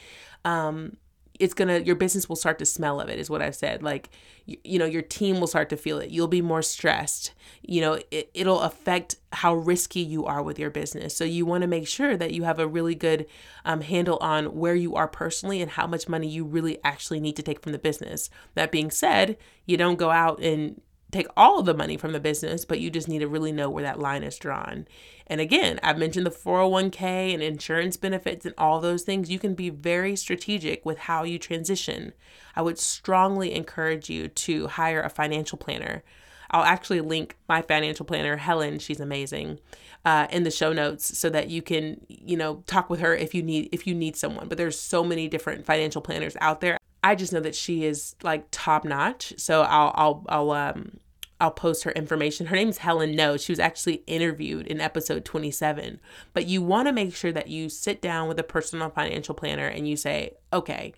um 0.45 0.97
it's 1.39 1.53
gonna 1.53 1.79
your 1.79 1.95
business 1.95 2.27
will 2.27 2.35
start 2.35 2.59
to 2.59 2.65
smell 2.65 2.99
of 2.99 3.09
it 3.09 3.17
is 3.17 3.29
what 3.29 3.41
i've 3.41 3.55
said. 3.55 3.81
Like 3.81 4.09
you, 4.45 4.57
you, 4.63 4.79
know 4.79 4.85
your 4.85 5.01
team 5.01 5.39
will 5.39 5.47
start 5.47 5.69
to 5.69 5.77
feel 5.77 5.99
it. 5.99 6.11
You'll 6.11 6.27
be 6.27 6.41
more 6.41 6.61
stressed. 6.61 7.33
You 7.61 7.81
know 7.81 7.99
it, 8.11 8.29
it'll 8.33 8.59
affect 8.59 9.15
how 9.31 9.55
risky 9.55 10.01
you 10.01 10.25
are 10.25 10.43
with 10.43 10.59
your 10.59 10.69
business. 10.69 11.15
So 11.15 11.23
you 11.23 11.45
want 11.45 11.61
to 11.61 11.67
make 11.67 11.87
sure 11.87 12.17
that 12.17 12.31
you 12.31 12.43
have 12.43 12.59
a 12.59 12.67
really 12.67 12.95
good 12.95 13.25
um, 13.63 13.81
handle 13.81 14.17
on 14.21 14.57
where 14.57 14.75
you 14.75 14.95
are 14.95 15.07
personally 15.07 15.61
and 15.61 15.71
how 15.71 15.87
much 15.87 16.09
money 16.09 16.27
you 16.27 16.43
really 16.43 16.77
actually 16.83 17.19
need 17.19 17.37
to 17.37 17.43
take 17.43 17.61
from 17.61 17.71
the 17.71 17.79
business. 17.79 18.29
That 18.55 18.71
being 18.71 18.91
said 18.91 19.37
you 19.65 19.77
don't 19.77 19.97
go 19.97 20.11
out 20.11 20.41
and 20.41 20.81
take 21.11 21.27
all 21.35 21.59
of 21.59 21.65
the 21.65 21.73
money 21.73 21.97
from 21.97 22.11
the 22.11 22.19
business, 22.19 22.65
but 22.65 22.79
you 22.79 22.89
just 22.89 23.07
need 23.07 23.19
to 23.19 23.27
really 23.27 23.51
know 23.51 23.69
where 23.69 23.83
that 23.83 23.99
line 23.99 24.23
is 24.23 24.37
drawn. 24.37 24.87
And 25.27 25.41
again, 25.41 25.79
I've 25.83 25.97
mentioned 25.97 26.25
the 26.25 26.31
401k 26.31 27.33
and 27.33 27.41
insurance 27.41 27.97
benefits 27.97 28.45
and 28.45 28.55
all 28.57 28.79
those 28.79 29.03
things. 29.03 29.29
You 29.29 29.39
can 29.39 29.53
be 29.53 29.69
very 29.69 30.15
strategic 30.15 30.85
with 30.85 30.99
how 30.99 31.23
you 31.23 31.39
transition. 31.39 32.13
I 32.55 32.61
would 32.61 32.79
strongly 32.79 33.53
encourage 33.53 34.09
you 34.09 34.27
to 34.27 34.67
hire 34.67 35.01
a 35.01 35.09
financial 35.09 35.57
planner. 35.57 36.03
I'll 36.51 36.63
actually 36.63 37.01
link 37.01 37.37
my 37.47 37.61
financial 37.61 38.05
planner, 38.05 38.37
Helen, 38.37 38.79
she's 38.79 38.99
amazing, 38.99 39.59
uh, 40.03 40.25
in 40.31 40.43
the 40.43 40.51
show 40.51 40.73
notes 40.73 41.17
so 41.17 41.29
that 41.29 41.49
you 41.49 41.61
can, 41.61 42.01
you 42.07 42.35
know, 42.35 42.63
talk 42.65 42.89
with 42.89 43.01
her 43.01 43.15
if 43.15 43.35
you 43.35 43.43
need 43.43 43.69
if 43.71 43.85
you 43.85 43.93
need 43.93 44.15
someone. 44.15 44.47
But 44.47 44.57
there's 44.57 44.79
so 44.79 45.03
many 45.03 45.27
different 45.27 45.65
financial 45.65 46.01
planners 46.01 46.35
out 46.41 46.61
there. 46.61 46.78
I 47.03 47.15
just 47.15 47.31
know 47.33 47.39
that 47.39 47.55
she 47.55 47.85
is 47.85 48.15
like 48.23 48.45
top 48.51 48.83
notch. 48.83 49.33
So 49.37 49.61
I'll 49.61 49.93
I'll 49.95 50.25
I'll 50.29 50.51
um 50.51 50.99
I'll 51.41 51.51
post 51.51 51.83
her 51.83 51.91
information. 51.91 52.47
Her 52.47 52.55
name's 52.55 52.79
Helen 52.79 53.15
No. 53.15 53.37
She 53.37 53.51
was 53.51 53.59
actually 53.59 54.03
interviewed 54.07 54.67
in 54.67 54.81
episode 54.81 55.23
27. 55.23 55.99
But 56.33 56.47
you 56.47 56.61
want 56.61 56.87
to 56.87 56.93
make 56.93 57.15
sure 57.15 57.31
that 57.31 57.47
you 57.47 57.69
sit 57.69 58.01
down 58.01 58.27
with 58.27 58.39
a 58.39 58.43
personal 58.43 58.89
financial 58.89 59.33
planner 59.33 59.67
and 59.67 59.87
you 59.87 59.95
say, 59.95 60.31
okay, 60.51 60.93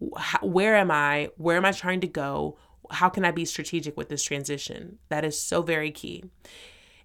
wh- 0.00 0.42
where 0.42 0.76
am 0.76 0.90
I? 0.90 1.28
Where 1.36 1.58
am 1.58 1.66
I 1.66 1.72
trying 1.72 2.00
to 2.00 2.06
go? 2.06 2.56
How 2.90 3.10
can 3.10 3.24
I 3.24 3.30
be 3.30 3.44
strategic 3.44 3.96
with 3.96 4.08
this 4.08 4.22
transition? 4.22 4.98
That 5.10 5.24
is 5.24 5.38
so 5.38 5.60
very 5.60 5.90
key. 5.90 6.24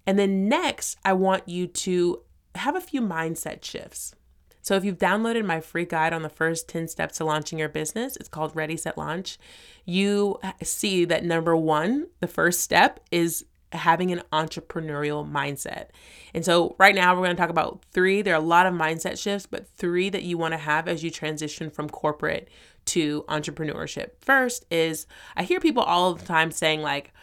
And 0.08 0.18
then 0.18 0.48
next, 0.48 0.98
I 1.04 1.14
want 1.14 1.48
you 1.48 1.68
to 1.68 2.22
have 2.56 2.76
a 2.76 2.82
few 2.82 3.02
mindset 3.02 3.64
shifts. 3.64 4.16
So 4.62 4.76
if 4.76 4.84
you've 4.84 4.98
downloaded 4.98 5.46
my 5.46 5.62
free 5.62 5.86
guide 5.86 6.14
on 6.14 6.22
the 6.22 6.30
first 6.30 6.68
10 6.70 6.88
steps 6.88 7.18
to 7.18 7.26
launching 7.26 7.60
your 7.60 7.70
business, 7.70 8.16
it's 8.18 8.30
called 8.30 8.56
Ready 8.56 8.78
Set 8.78 8.98
Launch. 8.98 9.38
You 9.86 10.40
see 10.64 11.06
that 11.06 11.24
number 11.24 11.56
1, 11.56 12.08
the 12.20 12.28
first 12.28 12.62
step 12.62 13.00
is 13.12 13.46
having 13.72 14.12
an 14.12 14.22
entrepreneurial 14.34 15.30
mindset. 15.30 15.88
And 16.34 16.44
so 16.44 16.76
right 16.80 16.96
now 16.96 17.14
we're 17.14 17.26
going 17.26 17.36
to 17.36 17.42
talk 17.42 17.50
about 17.50 17.84
3. 17.92 18.22
There 18.22 18.34
are 18.34 18.42
a 18.42 18.46
lot 18.46 18.66
of 18.66 18.74
mindset 18.74 19.20
shifts, 19.20 19.46
but 19.46 19.68
3 19.68 20.10
that 20.10 20.24
you 20.24 20.38
want 20.38 20.54
to 20.54 20.58
have 20.58 20.88
as 20.88 21.04
you 21.04 21.12
transition 21.12 21.70
from 21.70 21.90
corporate 21.90 22.50
to 22.86 23.24
entrepreneurship. 23.30 24.12
First 24.20 24.66
is 24.72 25.06
I 25.36 25.44
hear 25.44 25.60
people 25.60 25.84
all 25.84 26.16
the 26.16 26.26
time 26.26 26.52
saying 26.52 26.82
like 26.82 27.14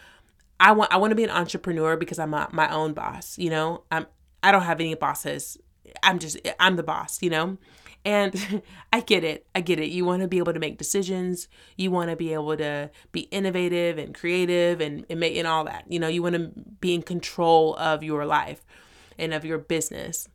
I 0.61 0.73
want 0.73 0.93
I 0.93 0.97
want 0.97 1.11
to 1.11 1.17
be 1.17 1.25
an 1.25 1.31
entrepreneur 1.31 1.97
because 1.97 2.19
I'm 2.19 2.33
a, 2.35 2.49
my 2.53 2.73
own 2.73 2.93
boss, 2.93 3.37
you 3.39 3.51
know? 3.51 3.83
I'm 3.91 4.07
I 4.43 4.53
don't 4.53 4.63
have 4.63 4.81
any 4.81 4.95
bosses. 4.95 5.59
I'm 6.03 6.19
just 6.19 6.39
I'm 6.61 6.77
the 6.77 6.83
boss, 6.83 7.23
you 7.23 7.31
know? 7.31 7.59
And 8.05 8.63
I 8.93 9.01
get 9.01 9.25
it. 9.25 9.47
I 9.55 9.61
get 9.61 9.81
it. 9.81 9.89
You 9.91 10.05
want 10.05 10.23
to 10.23 10.29
be 10.29 10.39
able 10.39 10.53
to 10.55 10.61
make 10.61 10.79
decisions. 10.79 11.49
You 11.77 11.91
want 11.91 12.11
to 12.11 12.17
be 12.17 12.33
able 12.33 12.57
to 12.57 12.91
be 13.13 13.21
innovative 13.23 13.99
and 13.99 14.15
creative 14.15 14.81
and 14.81 15.05
and, 15.11 15.21
make, 15.21 15.37
and 15.37 15.47
all 15.47 15.65
that. 15.65 15.85
You 15.89 15.99
know, 15.99 16.09
you 16.09 16.23
want 16.23 16.35
to 16.37 16.53
be 16.81 16.95
in 16.95 17.03
control 17.03 17.77
of 17.77 18.03
your 18.03 18.27
life. 18.27 18.65
and 19.19 19.33
of 19.35 19.45
your 19.45 19.59
business. 19.59 20.29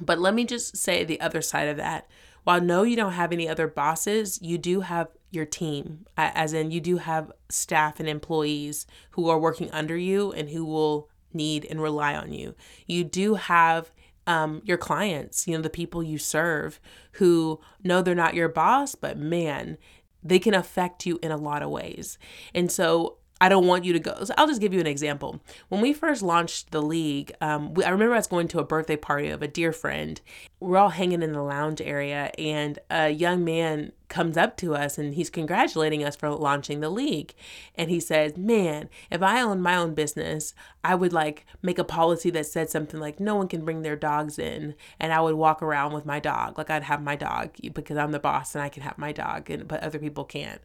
But 0.00 0.18
let 0.18 0.34
me 0.34 0.44
just 0.44 0.76
say 0.76 1.04
the 1.04 1.20
other 1.20 1.42
side 1.42 1.68
of 1.68 1.76
that. 1.76 2.08
While 2.44 2.60
no, 2.60 2.82
you 2.82 2.96
don't 2.96 3.12
have 3.12 3.32
any 3.32 3.48
other 3.48 3.68
bosses, 3.68 4.40
you 4.42 4.58
do 4.58 4.80
have 4.80 5.08
your 5.30 5.44
team, 5.44 6.06
as 6.16 6.52
in, 6.52 6.70
you 6.70 6.80
do 6.80 6.96
have 6.96 7.32
staff 7.50 8.00
and 8.00 8.08
employees 8.08 8.86
who 9.12 9.28
are 9.28 9.38
working 9.38 9.70
under 9.72 9.96
you 9.96 10.32
and 10.32 10.48
who 10.50 10.64
will 10.64 11.08
need 11.32 11.66
and 11.68 11.80
rely 11.82 12.14
on 12.16 12.32
you. 12.32 12.54
You 12.86 13.04
do 13.04 13.34
have 13.34 13.92
um, 14.30 14.62
your 14.64 14.78
clients, 14.78 15.48
you 15.48 15.56
know, 15.56 15.62
the 15.62 15.68
people 15.68 16.04
you 16.04 16.16
serve 16.16 16.78
who 17.14 17.60
know 17.82 18.00
they're 18.00 18.14
not 18.14 18.34
your 18.34 18.48
boss, 18.48 18.94
but 18.94 19.18
man, 19.18 19.76
they 20.22 20.38
can 20.38 20.54
affect 20.54 21.04
you 21.04 21.18
in 21.20 21.32
a 21.32 21.36
lot 21.36 21.62
of 21.62 21.70
ways. 21.70 22.16
And 22.54 22.70
so 22.70 23.16
I 23.40 23.48
don't 23.48 23.66
want 23.66 23.84
you 23.84 23.92
to 23.92 23.98
go. 23.98 24.22
So 24.22 24.32
I'll 24.38 24.46
just 24.46 24.60
give 24.60 24.72
you 24.72 24.78
an 24.78 24.86
example. 24.86 25.40
When 25.68 25.80
we 25.80 25.92
first 25.92 26.22
launched 26.22 26.70
the 26.70 26.80
league, 26.80 27.32
um, 27.40 27.74
we, 27.74 27.82
I 27.82 27.90
remember 27.90 28.14
I 28.14 28.18
was 28.18 28.28
going 28.28 28.46
to 28.48 28.60
a 28.60 28.64
birthday 28.64 28.96
party 28.96 29.30
of 29.30 29.42
a 29.42 29.48
dear 29.48 29.72
friend. 29.72 30.20
We're 30.60 30.78
all 30.78 30.90
hanging 30.90 31.22
in 31.22 31.32
the 31.32 31.42
lounge 31.42 31.80
area, 31.80 32.30
and 32.38 32.78
a 32.88 33.10
young 33.10 33.44
man 33.44 33.90
comes 34.10 34.36
up 34.36 34.58
to 34.58 34.74
us 34.74 34.98
and 34.98 35.14
he's 35.14 35.30
congratulating 35.30 36.04
us 36.04 36.16
for 36.16 36.28
launching 36.28 36.80
the 36.80 36.90
league. 36.90 37.32
And 37.74 37.88
he 37.88 37.98
says, 37.98 38.36
Man, 38.36 38.90
if 39.10 39.22
I 39.22 39.40
owned 39.40 39.62
my 39.62 39.76
own 39.76 39.94
business, 39.94 40.52
I 40.84 40.94
would 40.94 41.14
like 41.14 41.46
make 41.62 41.78
a 41.78 41.84
policy 41.84 42.28
that 42.30 42.44
said 42.44 42.68
something 42.68 43.00
like 43.00 43.18
no 43.18 43.36
one 43.36 43.48
can 43.48 43.64
bring 43.64 43.80
their 43.80 43.96
dogs 43.96 44.38
in. 44.38 44.74
And 44.98 45.14
I 45.14 45.20
would 45.22 45.36
walk 45.36 45.62
around 45.62 45.94
with 45.94 46.04
my 46.04 46.20
dog. 46.20 46.58
Like 46.58 46.68
I'd 46.68 46.82
have 46.82 47.02
my 47.02 47.16
dog 47.16 47.56
because 47.72 47.96
I'm 47.96 48.12
the 48.12 48.18
boss 48.18 48.54
and 48.54 48.62
I 48.62 48.68
can 48.68 48.82
have 48.82 48.98
my 48.98 49.12
dog, 49.12 49.48
and 49.48 49.66
but 49.66 49.82
other 49.82 49.98
people 49.98 50.24
can't. 50.24 50.60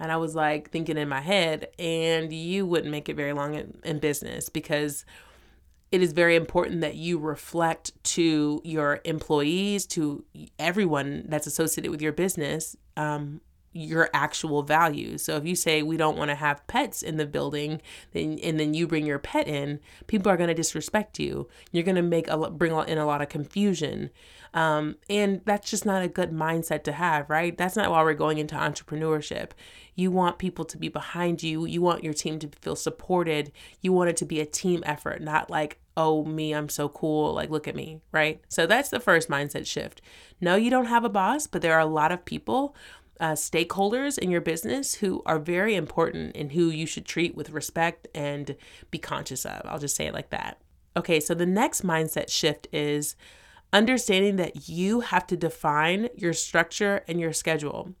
And 0.00 0.12
I 0.12 0.16
was 0.16 0.34
like 0.34 0.70
thinking 0.70 0.98
in 0.98 1.08
my 1.08 1.20
head, 1.20 1.68
and 1.78 2.32
you 2.32 2.66
wouldn't 2.66 2.90
make 2.90 3.08
it 3.08 3.16
very 3.16 3.32
long 3.32 3.54
in, 3.54 3.78
in 3.82 3.98
business 3.98 4.48
because 4.48 5.04
it 5.90 6.02
is 6.02 6.12
very 6.12 6.36
important 6.36 6.82
that 6.82 6.96
you 6.96 7.18
reflect 7.18 7.92
to 8.04 8.60
your 8.62 9.00
employees, 9.04 9.86
to 9.86 10.24
everyone 10.58 11.24
that's 11.28 11.46
associated 11.46 11.90
with 11.90 12.02
your 12.02 12.12
business, 12.12 12.76
um, 12.98 13.40
your 13.78 14.10
actual 14.12 14.62
values. 14.62 15.22
So 15.22 15.36
if 15.36 15.46
you 15.46 15.54
say 15.54 15.82
we 15.82 15.96
don't 15.96 16.18
want 16.18 16.30
to 16.30 16.34
have 16.34 16.66
pets 16.66 17.02
in 17.02 17.16
the 17.16 17.26
building, 17.26 17.80
then 18.12 18.38
and 18.42 18.58
then 18.58 18.74
you 18.74 18.86
bring 18.88 19.06
your 19.06 19.20
pet 19.20 19.46
in, 19.46 19.78
people 20.08 20.30
are 20.32 20.36
going 20.36 20.48
to 20.48 20.54
disrespect 20.54 21.18
you. 21.20 21.48
You're 21.70 21.84
going 21.84 21.96
to 21.96 22.02
make 22.02 22.28
a 22.28 22.50
bring 22.50 22.72
in 22.88 22.98
a 22.98 23.06
lot 23.06 23.22
of 23.22 23.28
confusion. 23.28 24.10
Um, 24.54 24.96
and 25.08 25.42
that's 25.44 25.70
just 25.70 25.86
not 25.86 26.02
a 26.02 26.08
good 26.08 26.32
mindset 26.32 26.82
to 26.84 26.92
have, 26.92 27.28
right? 27.28 27.56
That's 27.56 27.76
not 27.76 27.90
why 27.90 28.02
we're 28.02 28.14
going 28.14 28.38
into 28.38 28.54
entrepreneurship. 28.56 29.50
You 29.94 30.10
want 30.10 30.38
people 30.38 30.64
to 30.64 30.78
be 30.78 30.88
behind 30.88 31.42
you. 31.42 31.66
You 31.66 31.82
want 31.82 32.02
your 32.02 32.14
team 32.14 32.38
to 32.40 32.48
feel 32.60 32.76
supported. 32.76 33.52
You 33.82 33.92
want 33.92 34.10
it 34.10 34.16
to 34.18 34.24
be 34.24 34.40
a 34.40 34.46
team 34.46 34.82
effort, 34.86 35.20
not 35.20 35.50
like, 35.50 35.78
oh, 35.96 36.24
me, 36.24 36.52
I'm 36.52 36.68
so 36.68 36.88
cool. 36.88 37.34
Like, 37.34 37.50
look 37.50 37.68
at 37.68 37.74
me, 37.74 38.00
right? 38.10 38.40
So 38.48 38.66
that's 38.66 38.88
the 38.88 39.00
first 39.00 39.28
mindset 39.28 39.66
shift. 39.66 40.00
No, 40.40 40.54
you 40.56 40.70
don't 40.70 40.86
have 40.86 41.04
a 41.04 41.08
boss, 41.10 41.46
but 41.46 41.60
there 41.60 41.74
are 41.74 41.80
a 41.80 41.86
lot 41.86 42.12
of 42.12 42.24
people 42.24 42.74
uh, 43.20 43.32
stakeholders 43.32 44.18
in 44.18 44.30
your 44.30 44.40
business 44.40 44.94
who 44.96 45.22
are 45.26 45.38
very 45.38 45.74
important 45.74 46.36
and 46.36 46.52
who 46.52 46.68
you 46.68 46.86
should 46.86 47.04
treat 47.04 47.34
with 47.34 47.50
respect 47.50 48.08
and 48.14 48.56
be 48.90 48.98
conscious 48.98 49.44
of. 49.44 49.62
I'll 49.64 49.78
just 49.78 49.96
say 49.96 50.06
it 50.06 50.14
like 50.14 50.30
that. 50.30 50.60
Okay, 50.96 51.20
so 51.20 51.34
the 51.34 51.46
next 51.46 51.82
mindset 51.82 52.30
shift 52.30 52.66
is 52.72 53.16
understanding 53.72 54.36
that 54.36 54.68
you 54.68 55.00
have 55.00 55.26
to 55.26 55.36
define 55.36 56.08
your 56.16 56.32
structure 56.32 57.04
and 57.06 57.20
your 57.20 57.32
schedule 57.32 57.94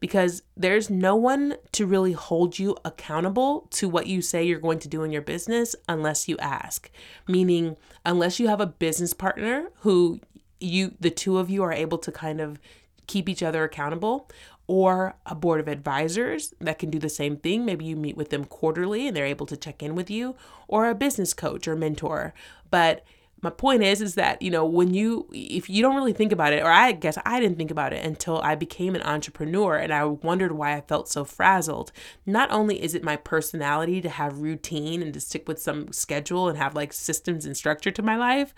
because 0.00 0.42
there's 0.56 0.88
no 0.88 1.14
one 1.14 1.56
to 1.72 1.86
really 1.86 2.12
hold 2.12 2.58
you 2.58 2.74
accountable 2.84 3.68
to 3.70 3.88
what 3.88 4.06
you 4.06 4.22
say 4.22 4.42
you're 4.42 4.58
going 4.58 4.78
to 4.78 4.88
do 4.88 5.02
in 5.02 5.12
your 5.12 5.22
business 5.22 5.76
unless 5.88 6.26
you 6.26 6.36
ask. 6.38 6.90
Meaning, 7.28 7.76
unless 8.04 8.40
you 8.40 8.48
have 8.48 8.60
a 8.60 8.66
business 8.66 9.12
partner 9.12 9.68
who 9.80 10.20
you 10.58 10.94
the 11.00 11.10
two 11.10 11.38
of 11.38 11.50
you 11.50 11.62
are 11.62 11.72
able 11.72 11.98
to 11.98 12.10
kind 12.10 12.40
of 12.40 12.58
keep 13.06 13.28
each 13.28 13.42
other 13.42 13.64
accountable 13.64 14.28
or 14.70 15.16
a 15.26 15.34
board 15.34 15.58
of 15.58 15.66
advisors 15.66 16.54
that 16.60 16.78
can 16.78 16.90
do 16.90 16.98
the 17.00 17.08
same 17.08 17.36
thing. 17.36 17.64
Maybe 17.64 17.84
you 17.84 17.96
meet 17.96 18.16
with 18.16 18.30
them 18.30 18.44
quarterly 18.44 19.08
and 19.08 19.16
they're 19.16 19.26
able 19.26 19.46
to 19.46 19.56
check 19.56 19.82
in 19.82 19.96
with 19.96 20.08
you, 20.08 20.36
or 20.68 20.88
a 20.88 20.94
business 20.94 21.34
coach 21.34 21.66
or 21.66 21.74
mentor. 21.74 22.32
But 22.70 23.04
my 23.42 23.50
point 23.50 23.82
is 23.82 24.00
is 24.00 24.14
that 24.14 24.40
you 24.40 24.50
know 24.50 24.64
when 24.64 24.94
you 24.94 25.28
if 25.32 25.68
you 25.68 25.82
don't 25.82 25.96
really 25.96 26.12
think 26.12 26.30
about 26.30 26.52
it 26.52 26.62
or 26.62 26.70
i 26.70 26.92
guess 26.92 27.16
i 27.24 27.40
didn't 27.40 27.56
think 27.56 27.70
about 27.70 27.90
it 27.94 28.04
until 28.04 28.38
i 28.42 28.54
became 28.54 28.94
an 28.94 29.00
entrepreneur 29.00 29.76
and 29.76 29.94
i 29.94 30.04
wondered 30.04 30.52
why 30.52 30.76
i 30.76 30.80
felt 30.82 31.08
so 31.08 31.24
frazzled 31.24 31.90
not 32.26 32.50
only 32.50 32.82
is 32.82 32.94
it 32.94 33.02
my 33.02 33.16
personality 33.16 33.98
to 34.02 34.10
have 34.10 34.42
routine 34.42 35.00
and 35.00 35.14
to 35.14 35.20
stick 35.20 35.48
with 35.48 35.58
some 35.58 35.90
schedule 35.90 36.50
and 36.50 36.58
have 36.58 36.74
like 36.74 36.92
systems 36.92 37.46
and 37.46 37.56
structure 37.56 37.90
to 37.90 38.02
my 38.02 38.14
life 38.14 38.54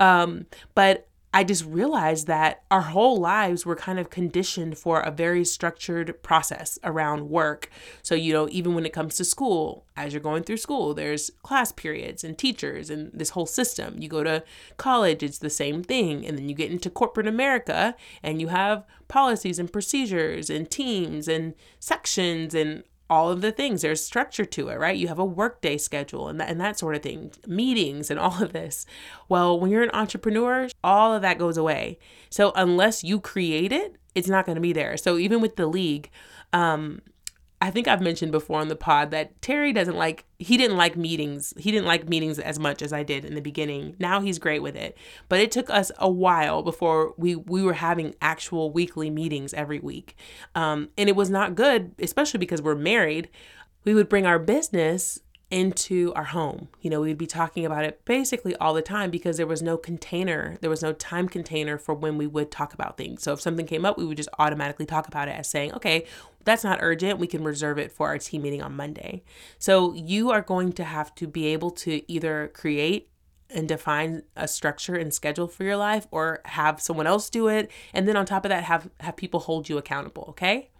um, 0.00 0.46
but 0.74 1.06
I 1.34 1.42
just 1.42 1.64
realized 1.64 2.28
that 2.28 2.62
our 2.70 2.80
whole 2.80 3.18
lives 3.18 3.66
were 3.66 3.74
kind 3.74 3.98
of 3.98 4.08
conditioned 4.08 4.78
for 4.78 5.00
a 5.00 5.10
very 5.10 5.44
structured 5.44 6.22
process 6.22 6.78
around 6.84 7.28
work. 7.28 7.70
So, 8.02 8.14
you 8.14 8.32
know, 8.32 8.48
even 8.52 8.76
when 8.76 8.86
it 8.86 8.92
comes 8.92 9.16
to 9.16 9.24
school, 9.24 9.84
as 9.96 10.12
you're 10.12 10.22
going 10.22 10.44
through 10.44 10.58
school, 10.58 10.94
there's 10.94 11.32
class 11.42 11.72
periods 11.72 12.22
and 12.22 12.38
teachers 12.38 12.88
and 12.88 13.10
this 13.12 13.30
whole 13.30 13.46
system. 13.46 13.96
You 13.98 14.08
go 14.08 14.22
to 14.22 14.44
college, 14.76 15.24
it's 15.24 15.38
the 15.38 15.50
same 15.50 15.82
thing. 15.82 16.24
And 16.24 16.38
then 16.38 16.48
you 16.48 16.54
get 16.54 16.70
into 16.70 16.88
corporate 16.88 17.26
America 17.26 17.96
and 18.22 18.40
you 18.40 18.46
have 18.48 18.86
policies 19.08 19.58
and 19.58 19.72
procedures 19.72 20.48
and 20.48 20.70
teams 20.70 21.26
and 21.26 21.54
sections 21.80 22.54
and 22.54 22.84
all 23.10 23.30
of 23.30 23.40
the 23.40 23.52
things. 23.52 23.82
There's 23.82 24.04
structure 24.04 24.44
to 24.44 24.68
it, 24.68 24.78
right? 24.78 24.96
You 24.96 25.08
have 25.08 25.18
a 25.18 25.24
workday 25.24 25.76
schedule 25.76 26.28
and 26.28 26.40
that, 26.40 26.48
and 26.48 26.60
that 26.60 26.78
sort 26.78 26.96
of 26.96 27.02
thing, 27.02 27.32
meetings 27.46 28.10
and 28.10 28.18
all 28.24 28.42
of 28.42 28.52
this. 28.52 28.86
Well, 29.28 29.58
when 29.58 29.70
you're 29.70 29.82
an 29.82 29.90
entrepreneur, 29.92 30.68
all 30.82 31.14
of 31.14 31.22
that 31.22 31.38
goes 31.38 31.56
away. 31.56 31.98
So 32.30 32.52
unless 32.56 33.04
you 33.04 33.20
create 33.20 33.72
it, 33.72 33.96
it's 34.14 34.28
not 34.28 34.46
going 34.46 34.56
to 34.56 34.62
be 34.62 34.72
there. 34.72 34.96
So 34.96 35.18
even 35.18 35.40
with 35.40 35.56
the 35.56 35.66
league, 35.66 36.10
um, 36.52 37.00
I 37.64 37.70
think 37.70 37.88
I've 37.88 38.02
mentioned 38.02 38.30
before 38.30 38.60
on 38.60 38.68
the 38.68 38.76
pod 38.76 39.10
that 39.12 39.40
Terry 39.40 39.72
doesn't 39.72 39.96
like 39.96 40.26
he 40.38 40.58
didn't 40.58 40.76
like 40.76 40.98
meetings. 40.98 41.54
He 41.56 41.70
didn't 41.70 41.86
like 41.86 42.06
meetings 42.06 42.38
as 42.38 42.58
much 42.58 42.82
as 42.82 42.92
I 42.92 43.02
did 43.02 43.24
in 43.24 43.34
the 43.34 43.40
beginning. 43.40 43.96
Now 43.98 44.20
he's 44.20 44.38
great 44.38 44.60
with 44.60 44.76
it. 44.76 44.98
But 45.30 45.40
it 45.40 45.50
took 45.50 45.70
us 45.70 45.90
a 45.96 46.10
while 46.10 46.62
before 46.62 47.14
we 47.16 47.36
we 47.36 47.62
were 47.62 47.72
having 47.72 48.16
actual 48.20 48.70
weekly 48.70 49.08
meetings 49.08 49.54
every 49.54 49.78
week. 49.78 50.14
Um, 50.54 50.90
and 50.98 51.08
it 51.08 51.16
was 51.16 51.30
not 51.30 51.54
good, 51.54 51.92
especially 51.98 52.36
because 52.36 52.60
we're 52.60 52.74
married. 52.74 53.30
We 53.84 53.94
would 53.94 54.10
bring 54.10 54.26
our 54.26 54.38
business 54.38 55.20
into 55.50 56.12
our 56.14 56.24
home. 56.24 56.68
You 56.80 56.90
know, 56.90 57.00
we'd 57.00 57.18
be 57.18 57.26
talking 57.26 57.64
about 57.64 57.84
it 57.84 58.04
basically 58.04 58.56
all 58.56 58.74
the 58.74 58.82
time 58.82 59.10
because 59.10 59.36
there 59.36 59.46
was 59.46 59.62
no 59.62 59.76
container, 59.76 60.56
there 60.60 60.70
was 60.70 60.82
no 60.82 60.92
time 60.92 61.28
container 61.28 61.78
for 61.78 61.94
when 61.94 62.18
we 62.18 62.26
would 62.26 62.50
talk 62.50 62.74
about 62.74 62.96
things. 62.96 63.22
So 63.22 63.32
if 63.32 63.40
something 63.40 63.66
came 63.66 63.84
up, 63.84 63.96
we 63.96 64.04
would 64.04 64.16
just 64.16 64.28
automatically 64.38 64.86
talk 64.86 65.06
about 65.06 65.28
it 65.28 65.32
as 65.32 65.48
saying, 65.48 65.72
okay, 65.74 66.06
that's 66.44 66.64
not 66.64 66.78
urgent. 66.82 67.18
We 67.18 67.26
can 67.26 67.44
reserve 67.44 67.78
it 67.78 67.92
for 67.92 68.08
our 68.08 68.18
team 68.18 68.42
meeting 68.42 68.62
on 68.62 68.76
Monday. 68.76 69.22
So 69.58 69.94
you 69.94 70.30
are 70.30 70.42
going 70.42 70.72
to 70.74 70.84
have 70.84 71.14
to 71.16 71.26
be 71.26 71.46
able 71.46 71.70
to 71.72 72.10
either 72.10 72.50
create 72.54 73.10
and 73.50 73.68
define 73.68 74.22
a 74.36 74.48
structure 74.48 74.94
and 74.96 75.12
schedule 75.12 75.46
for 75.46 75.64
your 75.64 75.76
life 75.76 76.06
or 76.10 76.40
have 76.46 76.80
someone 76.80 77.06
else 77.06 77.30
do 77.30 77.48
it 77.48 77.70
and 77.92 78.08
then 78.08 78.16
on 78.16 78.24
top 78.26 78.44
of 78.44 78.48
that 78.48 78.64
have 78.64 78.90
have 79.00 79.16
people 79.16 79.40
hold 79.40 79.68
you 79.68 79.76
accountable 79.76 80.24
okay 80.30 80.70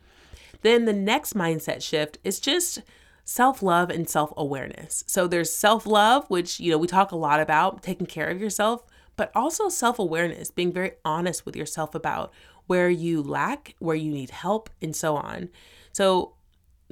then 0.62 0.86
the 0.86 0.92
next 0.92 1.34
mindset 1.34 1.82
shift 1.82 2.16
is 2.24 2.40
just 2.40 2.80
self 3.24 3.62
love 3.62 3.90
and 3.90 4.08
self 4.08 4.32
awareness. 4.36 5.04
So 5.06 5.26
there's 5.26 5.52
self 5.52 5.86
love, 5.86 6.24
which, 6.28 6.60
you 6.60 6.70
know, 6.70 6.78
we 6.78 6.86
talk 6.86 7.12
a 7.12 7.16
lot 7.16 7.40
about 7.40 7.82
taking 7.82 8.06
care 8.06 8.28
of 8.28 8.40
yourself, 8.40 8.84
but 9.16 9.32
also 9.34 9.68
self 9.68 9.98
awareness, 9.98 10.50
being 10.50 10.72
very 10.72 10.92
honest 11.04 11.44
with 11.46 11.56
yourself 11.56 11.94
about 11.94 12.32
where 12.66 12.88
you 12.88 13.22
lack, 13.22 13.74
where 13.78 13.96
you 13.96 14.10
need 14.10 14.30
help, 14.30 14.70
and 14.80 14.94
so 14.94 15.16
on. 15.16 15.48
So 15.92 16.34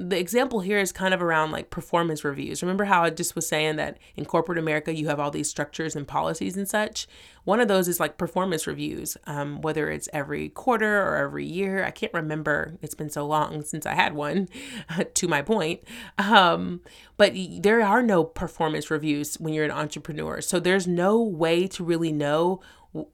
the 0.03 0.19
example 0.19 0.61
here 0.61 0.79
is 0.79 0.93
kind 0.93 1.15
of 1.15 1.23
around 1.23 1.53
like 1.53 1.71
performance 1.71 2.25
reviews. 2.25 2.63
Remember 2.63 2.85
how 2.85 3.05
I 3.05 3.11
just 3.11 3.35
was 3.35 3.47
saying 3.47 3.77
that 3.77 3.99
in 4.17 4.25
corporate 4.25 4.59
America, 4.59 4.95
you 4.95 5.09
have 5.09 5.21
all 5.21 5.31
these 5.31 5.49
structures 5.49 5.95
and 5.95 6.07
policies 6.07 6.57
and 6.57 6.69
such? 6.69 7.07
One 7.45 7.61
of 7.61 7.69
those 7.69 7.89
is 7.89 7.99
like 7.99 8.19
performance 8.19 8.67
reviews, 8.67 9.17
um, 9.27 9.61
whether 9.63 9.91
it's 9.91 10.09
every 10.13 10.49
quarter 10.49 11.03
or 11.03 11.17
every 11.17 11.47
year. 11.47 11.85
I 11.85 11.91
can't 11.91 12.13
remember. 12.15 12.79
It's 12.83 12.95
been 12.95 13.11
so 13.11 13.27
long 13.27 13.63
since 13.63 13.87
I 13.87 13.95
had 13.95 14.15
one, 14.15 14.49
to 15.15 15.29
my 15.29 15.43
point. 15.43 15.83
Um, 16.19 16.81
but 17.17 17.33
there 17.61 17.83
are 17.83 18.03
no 18.03 18.25
performance 18.25 18.91
reviews 18.91 19.37
when 19.37 19.55
you're 19.55 19.65
an 19.65 19.71
entrepreneur. 19.71 20.41
So 20.41 20.61
there's 20.61 20.87
no 20.87 21.21
way 21.21 21.67
to 21.69 21.85
really 21.85 22.13
know 22.13 22.61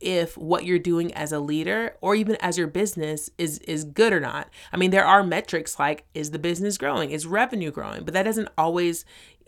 if 0.01 0.37
what 0.37 0.65
you're 0.65 0.79
doing 0.79 1.15
as 1.15 1.33
a 1.33 1.39
leader 1.39 1.97
or 2.01 2.15
even 2.15 2.37
as 2.41 2.59
your 2.59 2.67
business 2.67 3.31
is 3.39 3.59
is 3.61 3.85
good 3.85 4.13
or 4.13 4.21
not. 4.21 4.49
I 4.73 4.77
mean, 4.77 4.91
there 4.91 5.05
are 5.05 5.23
metrics 5.23 5.79
like 5.79 6.05
is 6.15 6.31
the 6.31 6.39
business 6.39 6.79
growing? 6.79 7.11
Is 7.11 7.27
revenue 7.27 7.71
growing? 7.71 8.05
But 8.05 8.15
that 8.15 8.25
doesn't 8.25 8.49
always 8.59 9.05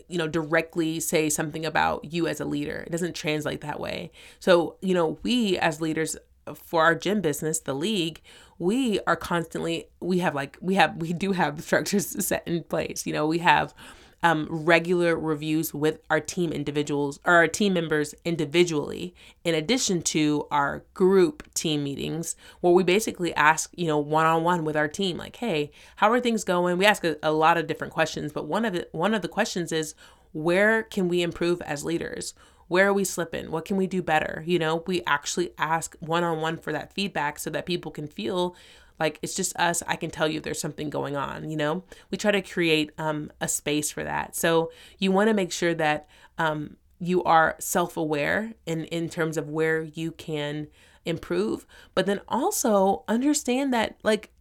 you 0.07 0.17
know 0.17 0.27
directly 0.27 0.99
say 0.99 1.29
something 1.29 1.65
about 1.65 2.13
you 2.13 2.27
as 2.27 2.39
a 2.39 2.45
leader. 2.45 2.83
It 2.85 2.91
doesn't 2.91 3.15
translate 3.15 3.61
that 3.61 3.79
way. 3.79 4.11
So, 4.39 4.77
you 4.81 4.93
know, 4.93 5.19
we 5.23 5.57
as 5.57 5.81
leaders 5.81 6.17
for 6.55 6.83
our 6.83 6.95
gym 6.95 7.21
business, 7.21 7.59
the 7.59 7.73
league, 7.73 8.21
we 8.57 8.99
are 9.07 9.15
constantly 9.15 9.87
we 9.99 10.19
have 10.19 10.35
like 10.35 10.57
we 10.61 10.75
have 10.75 10.97
we 10.97 11.13
do 11.13 11.31
have 11.31 11.61
structures 11.61 12.25
set 12.25 12.47
in 12.47 12.63
place. 12.63 13.05
You 13.05 13.13
know, 13.13 13.27
we 13.27 13.39
have 13.39 13.73
um, 14.23 14.47
regular 14.49 15.17
reviews 15.17 15.73
with 15.73 15.99
our 16.09 16.19
team 16.19 16.51
individuals 16.51 17.19
or 17.25 17.35
our 17.35 17.47
team 17.47 17.73
members 17.73 18.13
individually, 18.23 19.15
in 19.43 19.55
addition 19.55 20.01
to 20.03 20.47
our 20.51 20.83
group 20.93 21.51
team 21.53 21.83
meetings, 21.83 22.35
where 22.59 22.73
we 22.73 22.83
basically 22.83 23.33
ask, 23.33 23.71
you 23.75 23.87
know, 23.87 23.97
one 23.97 24.25
on 24.25 24.43
one 24.43 24.63
with 24.63 24.77
our 24.77 24.87
team, 24.87 25.17
like, 25.17 25.37
hey, 25.37 25.71
how 25.95 26.11
are 26.11 26.19
things 26.19 26.43
going? 26.43 26.77
We 26.77 26.85
ask 26.85 27.03
a, 27.03 27.17
a 27.23 27.31
lot 27.31 27.57
of 27.57 27.67
different 27.67 27.93
questions, 27.93 28.31
but 28.31 28.45
one 28.45 28.65
of 28.65 28.75
it, 28.75 28.89
one 28.91 29.13
of 29.13 29.21
the 29.21 29.27
questions 29.27 29.71
is, 29.71 29.95
where 30.33 30.83
can 30.83 31.07
we 31.09 31.21
improve 31.23 31.61
as 31.63 31.83
leaders? 31.83 32.33
Where 32.67 32.87
are 32.87 32.93
we 32.93 33.03
slipping? 33.03 33.51
What 33.51 33.65
can 33.65 33.75
we 33.75 33.85
do 33.85 34.01
better? 34.01 34.43
You 34.45 34.57
know, 34.57 34.83
we 34.87 35.01
actually 35.05 35.51
ask 35.57 35.95
one 35.99 36.23
on 36.23 36.39
one 36.39 36.55
for 36.55 36.71
that 36.71 36.93
feedback 36.93 37.37
so 37.37 37.49
that 37.49 37.65
people 37.65 37.91
can 37.91 38.07
feel 38.07 38.55
like 39.01 39.19
it's 39.21 39.35
just 39.35 39.55
us 39.57 39.81
i 39.87 39.95
can 39.95 40.09
tell 40.09 40.27
you 40.27 40.39
there's 40.39 40.61
something 40.61 40.89
going 40.89 41.15
on 41.17 41.49
you 41.49 41.57
know 41.57 41.83
we 42.11 42.17
try 42.17 42.31
to 42.31 42.41
create 42.41 42.91
um, 42.97 43.31
a 43.41 43.47
space 43.47 43.91
for 43.91 44.03
that 44.03 44.35
so 44.35 44.71
you 44.99 45.11
want 45.11 45.27
to 45.27 45.33
make 45.33 45.51
sure 45.51 45.73
that 45.73 46.07
um, 46.37 46.77
you 46.99 47.23
are 47.23 47.55
self-aware 47.59 48.53
in 48.65 48.85
in 48.85 49.09
terms 49.09 49.37
of 49.37 49.49
where 49.49 49.81
you 49.81 50.11
can 50.11 50.67
improve 51.03 51.65
but 51.95 52.05
then 52.05 52.21
also 52.27 53.03
understand 53.07 53.73
that 53.73 53.97
like 54.03 54.31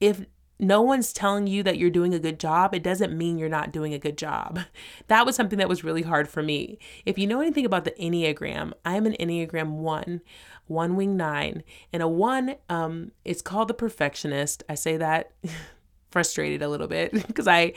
if 0.00 0.24
no 0.58 0.82
one's 0.82 1.12
telling 1.12 1.46
you 1.46 1.62
that 1.62 1.78
you're 1.78 1.90
doing 1.90 2.14
a 2.14 2.18
good 2.18 2.40
job, 2.40 2.74
it 2.74 2.82
doesn't 2.82 3.16
mean 3.16 3.38
you're 3.38 3.48
not 3.48 3.72
doing 3.72 3.94
a 3.94 3.98
good 3.98 4.18
job. 4.18 4.60
That 5.06 5.24
was 5.24 5.36
something 5.36 5.58
that 5.58 5.70
was 5.70 5.84
really 5.84 6.02
hard 6.02 6.28
for 6.28 6.42
me. 6.42 6.78
If 7.06 7.16
you 7.16 7.26
know 7.26 7.40
anything 7.40 7.64
about 7.64 7.84
the 7.84 7.92
Enneagram, 7.92 8.72
I'm 8.84 9.06
an 9.06 9.16
Enneagram 9.18 9.70
1, 9.70 10.20
one 10.68 10.96
wing 10.96 11.16
9, 11.16 11.62
and 11.92 12.02
a 12.02 12.08
1 12.08 12.54
um 12.68 13.12
it's 13.24 13.42
called 13.42 13.68
the 13.68 13.74
perfectionist. 13.74 14.62
I 14.68 14.74
say 14.74 14.96
that 14.96 15.32
frustrated 16.10 16.62
a 16.62 16.68
little 16.68 16.88
bit 16.88 17.12
because 17.26 17.48
I 17.48 17.72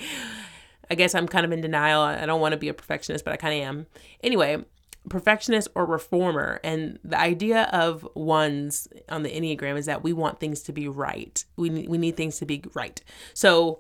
I 0.89 0.95
guess 0.95 1.15
I'm 1.15 1.27
kind 1.27 1.45
of 1.45 1.51
in 1.51 1.62
denial. 1.62 2.01
I 2.01 2.25
don't 2.25 2.41
want 2.41 2.51
to 2.51 2.58
be 2.58 2.67
a 2.67 2.73
perfectionist, 2.73 3.23
but 3.23 3.34
I 3.34 3.38
kind 3.38 3.54
of 3.54 3.65
am. 3.65 3.86
Anyway, 4.21 4.65
perfectionist 5.10 5.69
or 5.73 5.86
reformer. 5.86 6.60
And 6.63 6.99
the 7.04 7.19
idea 7.19 7.63
of 7.71 8.08
ones 8.13 8.88
on 9.10 9.23
the 9.23 9.30
Enneagram 9.30 9.77
is 9.77 9.86
that 9.86 10.04
we 10.04 10.13
want 10.13 10.39
things 10.39 10.62
to 10.63 10.73
be 10.73 10.88
right. 10.88 11.43
We, 11.56 11.88
we 11.88 11.97
need 11.97 12.17
things 12.17 12.39
to 12.39 12.45
be 12.45 12.63
right. 12.73 13.01
So 13.34 13.80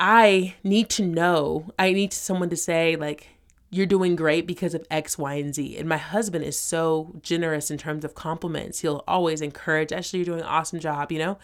I 0.00 0.54
need 0.64 0.88
to 0.90 1.04
know, 1.04 1.70
I 1.78 1.92
need 1.92 2.12
someone 2.12 2.50
to 2.50 2.56
say, 2.56 2.96
like, 2.96 3.28
you're 3.70 3.86
doing 3.86 4.16
great 4.16 4.46
because 4.46 4.74
of 4.74 4.86
X, 4.90 5.18
Y, 5.18 5.34
and 5.34 5.54
Z. 5.54 5.76
And 5.76 5.88
my 5.88 5.96
husband 5.96 6.44
is 6.44 6.58
so 6.58 7.16
generous 7.22 7.70
in 7.70 7.78
terms 7.78 8.04
of 8.04 8.14
compliments. 8.14 8.80
He'll 8.80 9.04
always 9.08 9.40
encourage, 9.40 9.92
actually, 9.92 10.20
you're 10.20 10.26
doing 10.26 10.40
an 10.40 10.46
awesome 10.46 10.78
job, 10.78 11.10
you 11.10 11.18
know? 11.18 11.38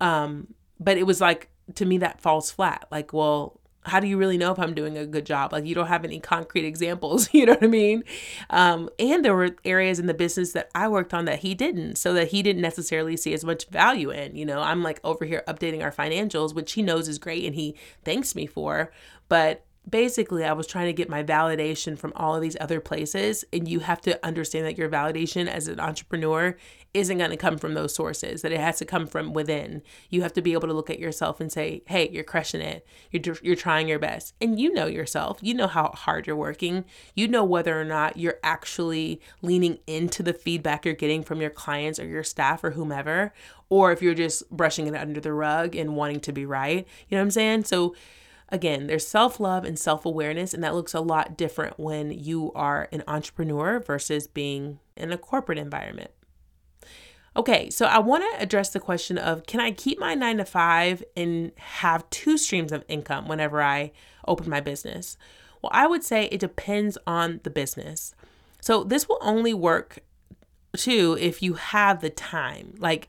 Um, 0.00 0.54
but 0.80 0.98
it 0.98 1.04
was 1.04 1.20
like, 1.20 1.48
to 1.76 1.84
me, 1.84 1.98
that 1.98 2.20
falls 2.20 2.50
flat. 2.50 2.86
Like, 2.90 3.12
well, 3.12 3.60
how 3.84 3.98
do 3.98 4.06
you 4.06 4.16
really 4.16 4.38
know 4.38 4.52
if 4.52 4.58
I'm 4.58 4.74
doing 4.74 4.96
a 4.96 5.06
good 5.06 5.26
job? 5.26 5.52
Like 5.52 5.66
you 5.66 5.74
don't 5.74 5.88
have 5.88 6.04
any 6.04 6.20
concrete 6.20 6.64
examples, 6.64 7.28
you 7.34 7.46
know 7.46 7.54
what 7.54 7.64
I 7.64 7.68
mean? 7.68 8.04
Um, 8.50 8.88
and 8.98 9.24
there 9.24 9.34
were 9.34 9.56
areas 9.64 9.98
in 9.98 10.06
the 10.06 10.14
business 10.14 10.52
that 10.52 10.70
I 10.74 10.88
worked 10.88 11.12
on 11.12 11.24
that 11.24 11.40
he 11.40 11.54
didn't, 11.54 11.96
so 11.96 12.12
that 12.14 12.28
he 12.28 12.42
didn't 12.42 12.62
necessarily 12.62 13.16
see 13.16 13.34
as 13.34 13.44
much 13.44 13.68
value 13.68 14.10
in. 14.10 14.36
You 14.36 14.46
know, 14.46 14.60
I'm 14.60 14.82
like 14.82 15.00
over 15.02 15.24
here 15.24 15.42
updating 15.48 15.82
our 15.82 15.92
financials, 15.92 16.54
which 16.54 16.72
he 16.72 16.82
knows 16.82 17.08
is 17.08 17.18
great 17.18 17.44
and 17.44 17.54
he 17.54 17.76
thanks 18.04 18.34
me 18.34 18.46
for, 18.46 18.92
but 19.28 19.64
basically 19.88 20.44
I 20.44 20.52
was 20.52 20.66
trying 20.66 20.86
to 20.86 20.92
get 20.92 21.08
my 21.08 21.24
validation 21.24 21.98
from 21.98 22.12
all 22.14 22.36
of 22.36 22.42
these 22.42 22.56
other 22.60 22.80
places 22.80 23.44
and 23.52 23.66
you 23.66 23.80
have 23.80 24.00
to 24.02 24.24
understand 24.24 24.64
that 24.66 24.78
your 24.78 24.88
validation 24.88 25.48
as 25.48 25.66
an 25.66 25.80
entrepreneur 25.80 26.56
isn't 26.94 27.18
going 27.18 27.30
to 27.30 27.36
come 27.36 27.58
from 27.58 27.74
those 27.74 27.94
sources 27.94 28.42
that 28.42 28.52
it 28.52 28.60
has 28.60 28.78
to 28.78 28.84
come 28.84 29.06
from 29.06 29.32
within. 29.32 29.82
You 30.08 30.22
have 30.22 30.34
to 30.34 30.42
be 30.42 30.52
able 30.52 30.68
to 30.68 30.74
look 30.74 30.90
at 30.90 31.00
yourself 31.00 31.40
and 31.40 31.50
say 31.50 31.82
hey 31.86 32.08
you're 32.10 32.22
crushing 32.22 32.60
it. 32.60 32.86
You're 33.10 33.36
you're 33.42 33.56
trying 33.56 33.88
your 33.88 33.98
best. 33.98 34.34
And 34.40 34.60
you 34.60 34.72
know 34.72 34.86
yourself. 34.86 35.38
You 35.40 35.54
know 35.54 35.66
how 35.66 35.88
hard 35.96 36.26
you're 36.26 36.36
working. 36.36 36.84
You 37.14 37.26
know 37.26 37.44
whether 37.44 37.80
or 37.80 37.84
not 37.84 38.16
you're 38.16 38.38
actually 38.44 39.20
leaning 39.40 39.78
into 39.88 40.22
the 40.22 40.34
feedback 40.34 40.84
you're 40.84 40.94
getting 40.94 41.24
from 41.24 41.40
your 41.40 41.50
clients 41.50 41.98
or 41.98 42.06
your 42.06 42.24
staff 42.24 42.62
or 42.62 42.70
whomever 42.70 43.32
or 43.68 43.90
if 43.90 44.02
you're 44.02 44.14
just 44.14 44.48
brushing 44.50 44.86
it 44.86 44.94
under 44.94 45.18
the 45.18 45.32
rug 45.32 45.74
and 45.74 45.96
wanting 45.96 46.20
to 46.20 46.32
be 46.32 46.44
right. 46.44 46.86
You 47.08 47.16
know 47.16 47.22
what 47.22 47.26
I'm 47.26 47.30
saying? 47.30 47.64
So 47.64 47.96
Again, 48.52 48.86
there's 48.86 49.06
self 49.06 49.40
love 49.40 49.64
and 49.64 49.78
self 49.78 50.04
awareness, 50.04 50.52
and 50.52 50.62
that 50.62 50.74
looks 50.74 50.92
a 50.92 51.00
lot 51.00 51.38
different 51.38 51.80
when 51.80 52.10
you 52.10 52.52
are 52.52 52.86
an 52.92 53.02
entrepreneur 53.08 53.80
versus 53.80 54.26
being 54.26 54.78
in 54.94 55.10
a 55.10 55.16
corporate 55.16 55.56
environment. 55.56 56.10
Okay, 57.34 57.70
so 57.70 57.86
I 57.86 57.98
want 57.98 58.22
to 58.30 58.42
address 58.42 58.68
the 58.68 58.78
question 58.78 59.16
of 59.16 59.46
can 59.46 59.58
I 59.58 59.70
keep 59.70 59.98
my 59.98 60.14
nine 60.14 60.36
to 60.36 60.44
five 60.44 61.02
and 61.16 61.52
have 61.56 62.08
two 62.10 62.36
streams 62.36 62.72
of 62.72 62.84
income 62.88 63.26
whenever 63.26 63.62
I 63.62 63.90
open 64.28 64.50
my 64.50 64.60
business? 64.60 65.16
Well, 65.62 65.70
I 65.72 65.86
would 65.86 66.04
say 66.04 66.26
it 66.26 66.40
depends 66.40 66.98
on 67.06 67.40
the 67.44 67.50
business. 67.50 68.14
So 68.60 68.84
this 68.84 69.08
will 69.08 69.18
only 69.22 69.54
work 69.54 70.00
too 70.76 71.16
if 71.18 71.42
you 71.42 71.54
have 71.54 72.02
the 72.02 72.10
time. 72.10 72.74
Like, 72.76 73.08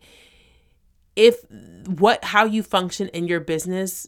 if 1.18 1.44
what 1.86 2.24
how 2.24 2.46
you 2.46 2.64
function 2.64 3.10
in 3.10 3.28
your 3.28 3.42
business 3.42 4.08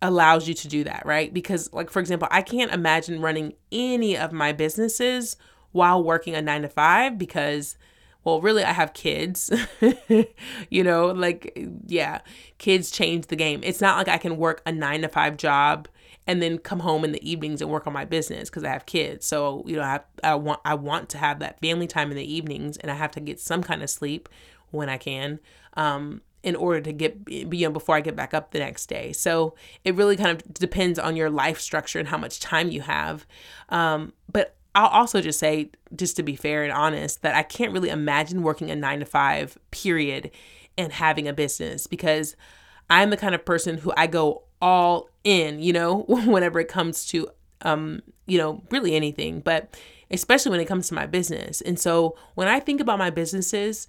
allows 0.00 0.46
you 0.48 0.54
to 0.54 0.68
do 0.68 0.84
that, 0.84 1.04
right? 1.04 1.32
Because, 1.32 1.72
like, 1.72 1.90
for 1.90 2.00
example, 2.00 2.28
I 2.30 2.42
can't 2.42 2.72
imagine 2.72 3.20
running 3.20 3.54
any 3.72 4.16
of 4.16 4.32
my 4.32 4.52
businesses 4.52 5.36
while 5.72 6.02
working 6.02 6.34
a 6.34 6.42
nine 6.42 6.62
to 6.62 6.68
five 6.68 7.18
because, 7.18 7.76
well, 8.24 8.40
really, 8.40 8.64
I 8.64 8.72
have 8.72 8.92
kids. 8.92 9.50
you 10.70 10.84
know, 10.84 11.06
like, 11.06 11.58
yeah, 11.86 12.20
kids 12.58 12.90
change 12.90 13.26
the 13.26 13.36
game. 13.36 13.60
It's 13.64 13.80
not 13.80 13.98
like 13.98 14.08
I 14.08 14.18
can 14.18 14.36
work 14.36 14.62
a 14.66 14.72
nine 14.72 15.02
to 15.02 15.08
five 15.08 15.36
job 15.36 15.88
and 16.26 16.42
then 16.42 16.58
come 16.58 16.80
home 16.80 17.04
in 17.04 17.12
the 17.12 17.28
evenings 17.28 17.62
and 17.62 17.70
work 17.70 17.86
on 17.86 17.92
my 17.92 18.04
business 18.04 18.50
because 18.50 18.62
I 18.62 18.68
have 18.68 18.86
kids. 18.86 19.26
So, 19.26 19.64
you 19.66 19.76
know, 19.76 19.82
I, 19.82 20.00
I 20.22 20.34
want 20.34 20.60
I 20.64 20.74
want 20.74 21.08
to 21.10 21.18
have 21.18 21.38
that 21.40 21.58
family 21.60 21.86
time 21.86 22.10
in 22.10 22.16
the 22.16 22.32
evenings 22.32 22.76
and 22.76 22.90
I 22.92 22.94
have 22.94 23.10
to 23.12 23.20
get 23.20 23.40
some 23.40 23.62
kind 23.62 23.82
of 23.82 23.90
sleep 23.90 24.28
when 24.70 24.90
I 24.90 24.98
can. 24.98 25.40
Um, 25.74 26.20
in 26.42 26.56
order 26.56 26.80
to 26.80 26.92
get 26.92 27.16
know 27.28 27.70
before 27.70 27.96
I 27.96 28.00
get 28.00 28.16
back 28.16 28.34
up 28.34 28.52
the 28.52 28.58
next 28.58 28.86
day. 28.86 29.12
So 29.12 29.54
it 29.84 29.94
really 29.94 30.16
kind 30.16 30.30
of 30.30 30.54
depends 30.54 30.98
on 30.98 31.16
your 31.16 31.30
life 31.30 31.60
structure 31.60 31.98
and 31.98 32.08
how 32.08 32.18
much 32.18 32.40
time 32.40 32.70
you 32.70 32.80
have. 32.82 33.26
Um, 33.68 34.12
but 34.30 34.56
I'll 34.74 34.88
also 34.88 35.20
just 35.20 35.38
say, 35.38 35.70
just 35.96 36.16
to 36.16 36.22
be 36.22 36.36
fair 36.36 36.62
and 36.62 36.72
honest, 36.72 37.22
that 37.22 37.34
I 37.34 37.42
can't 37.42 37.72
really 37.72 37.88
imagine 37.88 38.42
working 38.42 38.70
a 38.70 38.76
nine 38.76 39.00
to 39.00 39.06
five 39.06 39.58
period 39.70 40.30
and 40.76 40.92
having 40.92 41.26
a 41.26 41.32
business 41.32 41.86
because 41.86 42.36
I'm 42.88 43.10
the 43.10 43.16
kind 43.16 43.34
of 43.34 43.44
person 43.44 43.78
who 43.78 43.92
I 43.96 44.06
go 44.06 44.44
all 44.62 45.08
in, 45.24 45.60
you 45.60 45.72
know, 45.72 46.02
whenever 46.08 46.60
it 46.60 46.68
comes 46.68 47.06
to 47.06 47.28
um, 47.62 48.02
you 48.26 48.38
know, 48.38 48.62
really 48.70 48.94
anything, 48.94 49.40
but 49.40 49.76
especially 50.10 50.50
when 50.50 50.60
it 50.60 50.66
comes 50.66 50.88
to 50.88 50.94
my 50.94 51.06
business. 51.06 51.60
And 51.60 51.78
so 51.78 52.16
when 52.34 52.48
I 52.48 52.60
think 52.60 52.80
about 52.80 52.98
my 52.98 53.10
businesses, 53.10 53.88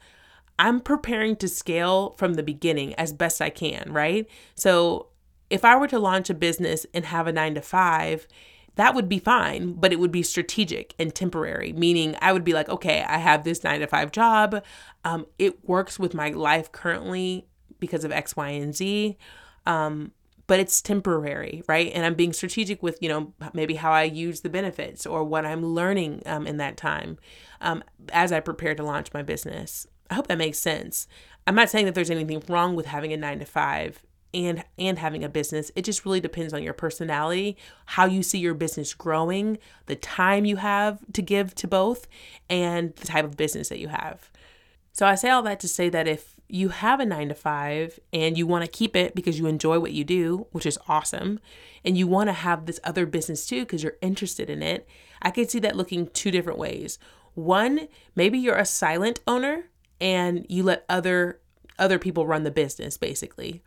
I'm 0.59 0.81
preparing 0.81 1.37
to 1.37 1.47
scale 1.47 2.15
from 2.17 2.35
the 2.35 2.43
beginning 2.43 2.93
as 2.95 3.13
best 3.13 3.41
I 3.41 3.49
can, 3.49 3.91
right? 3.91 4.27
So 4.55 5.07
if 5.49 5.63
I 5.65 5.75
were 5.77 5.87
to 5.87 5.97
launch 5.97 6.29
a 6.29 6.33
business 6.33 6.85
and 6.93 7.05
have 7.05 7.27
a 7.27 7.31
nine 7.31 7.55
to 7.55 7.61
five, 7.61 8.27
that 8.75 8.93
would 8.93 9.09
be 9.09 9.19
fine, 9.19 9.73
but 9.73 9.91
it 9.91 9.99
would 9.99 10.11
be 10.11 10.21
strategic 10.21 10.93
and 10.99 11.15
temporary, 11.15 11.73
meaning 11.73 12.15
I 12.21 12.33
would 12.33 12.43
be 12.43 12.53
like, 12.53 12.69
okay, 12.69 13.03
I 13.03 13.17
have 13.17 13.43
this 13.43 13.63
nine 13.63 13.79
to 13.79 13.87
five 13.87 14.11
job. 14.11 14.63
Um, 15.03 15.25
it 15.39 15.67
works 15.67 15.97
with 15.97 16.13
my 16.13 16.29
life 16.29 16.71
currently 16.71 17.47
because 17.79 18.03
of 18.03 18.11
X, 18.11 18.35
Y, 18.35 18.49
and 18.49 18.75
Z. 18.75 19.17
Um, 19.65 20.11
but 20.45 20.59
it's 20.59 20.81
temporary, 20.81 21.63
right? 21.67 21.91
And 21.93 22.05
I'm 22.05 22.15
being 22.15 22.33
strategic 22.33 22.81
with, 22.83 22.97
you 23.01 23.07
know, 23.07 23.33
maybe 23.53 23.75
how 23.75 23.91
I 23.91 24.03
use 24.03 24.41
the 24.41 24.49
benefits 24.49 25.05
or 25.05 25.23
what 25.23 25.45
I'm 25.45 25.63
learning 25.63 26.23
um, 26.25 26.47
in 26.47 26.57
that 26.57 26.75
time 26.75 27.17
um, 27.61 27.83
as 28.11 28.31
I 28.31 28.39
prepare 28.39 28.75
to 28.75 28.83
launch 28.83 29.13
my 29.13 29.21
business. 29.21 29.87
I 30.09 30.15
hope 30.15 30.27
that 30.27 30.37
makes 30.37 30.57
sense. 30.57 31.07
I'm 31.45 31.55
not 31.55 31.69
saying 31.69 31.85
that 31.85 31.95
there's 31.95 32.11
anything 32.11 32.43
wrong 32.47 32.75
with 32.75 32.87
having 32.87 33.13
a 33.13 33.17
9 33.17 33.39
to 33.39 33.45
5 33.45 34.03
and 34.33 34.63
and 34.77 34.99
having 34.99 35.23
a 35.23 35.29
business. 35.29 35.71
It 35.75 35.83
just 35.83 36.05
really 36.05 36.19
depends 36.19 36.53
on 36.53 36.63
your 36.63 36.73
personality, 36.73 37.57
how 37.85 38.05
you 38.05 38.21
see 38.21 38.37
your 38.37 38.53
business 38.53 38.93
growing, 38.93 39.57
the 39.87 39.95
time 39.95 40.45
you 40.45 40.57
have 40.57 40.99
to 41.13 41.21
give 41.21 41.55
to 41.55 41.67
both, 41.67 42.07
and 42.49 42.95
the 42.95 43.07
type 43.07 43.25
of 43.25 43.37
business 43.37 43.69
that 43.69 43.79
you 43.79 43.87
have. 43.87 44.29
So 44.91 45.07
I 45.07 45.15
say 45.15 45.29
all 45.29 45.43
that 45.43 45.59
to 45.61 45.67
say 45.67 45.89
that 45.89 46.07
if 46.07 46.35
you 46.47 46.69
have 46.69 46.99
a 46.99 47.05
9 47.05 47.29
to 47.29 47.35
5 47.35 47.99
and 48.11 48.37
you 48.37 48.47
want 48.47 48.65
to 48.65 48.71
keep 48.71 48.95
it 48.95 49.15
because 49.15 49.37
you 49.37 49.45
enjoy 49.45 49.79
what 49.79 49.93
you 49.93 50.03
do, 50.03 50.47
which 50.51 50.65
is 50.65 50.79
awesome, 50.87 51.39
and 51.85 51.97
you 51.97 52.07
want 52.07 52.27
to 52.27 52.33
have 52.33 52.65
this 52.65 52.79
other 52.83 53.05
business 53.05 53.45
too 53.45 53.61
because 53.61 53.83
you're 53.83 53.97
interested 54.01 54.49
in 54.49 54.61
it, 54.61 54.87
I 55.21 55.31
could 55.31 55.49
see 55.49 55.59
that 55.59 55.75
looking 55.75 56.07
two 56.07 56.31
different 56.31 56.59
ways. 56.59 56.97
One, 57.35 57.87
maybe 58.15 58.39
you're 58.39 58.57
a 58.57 58.65
silent 58.65 59.19
owner 59.27 59.65
and 60.01 60.45
you 60.49 60.63
let 60.63 60.85
other 60.89 61.39
other 61.77 61.99
people 61.99 62.27
run 62.27 62.43
the 62.43 62.51
business 62.51 62.97
basically 62.97 63.61